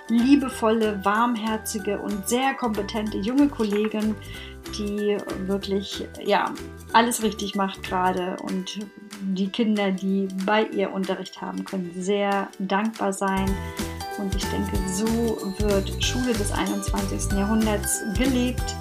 liebevolle, 0.08 1.04
warmherzige 1.04 1.98
und 1.98 2.28
sehr 2.28 2.54
kompetente 2.54 3.18
junge 3.18 3.48
Kollegin, 3.48 4.14
die 4.78 5.16
wirklich 5.48 6.06
ja 6.24 6.54
alles 6.92 7.24
richtig 7.24 7.56
macht 7.56 7.82
gerade 7.82 8.36
und 8.44 8.86
die 9.20 9.48
Kinder, 9.48 9.90
die 9.90 10.28
bei 10.44 10.62
ihr 10.66 10.92
Unterricht 10.92 11.40
haben, 11.40 11.64
können 11.64 11.90
sehr 11.96 12.50
dankbar 12.60 13.12
sein. 13.12 13.52
Und 14.18 14.34
ich 14.34 14.44
denke, 14.46 14.76
so 14.92 15.06
wird 15.58 16.04
Schule 16.04 16.32
des 16.32 16.50
21. 16.52 17.32
Jahrhunderts 17.32 18.02
gelebt. 18.16 18.74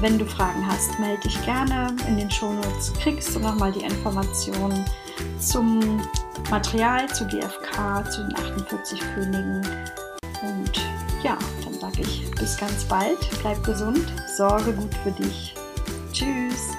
Wenn 0.00 0.18
du 0.18 0.24
Fragen 0.24 0.66
hast, 0.66 0.98
melde 0.98 1.20
dich 1.22 1.44
gerne. 1.44 1.94
In 2.08 2.16
den 2.16 2.30
Shownotes 2.30 2.92
kriegst 3.02 3.34
du 3.34 3.40
nochmal 3.40 3.72
die 3.72 3.82
Informationen 3.82 4.84
zum 5.38 6.00
Material, 6.50 7.06
zu 7.08 7.26
GFK, 7.26 8.10
zu 8.10 8.22
den 8.22 8.36
48 8.36 9.00
Königen. 9.14 9.66
Und 10.42 10.80
ja, 11.22 11.36
dann 11.64 11.74
sage 11.74 12.02
ich 12.02 12.30
bis 12.30 12.56
ganz 12.56 12.84
bald. 12.84 13.18
Bleib 13.42 13.62
gesund, 13.64 14.06
sorge 14.36 14.72
gut 14.72 14.94
für 15.02 15.10
dich. 15.10 15.54
Tschüss. 16.12 16.70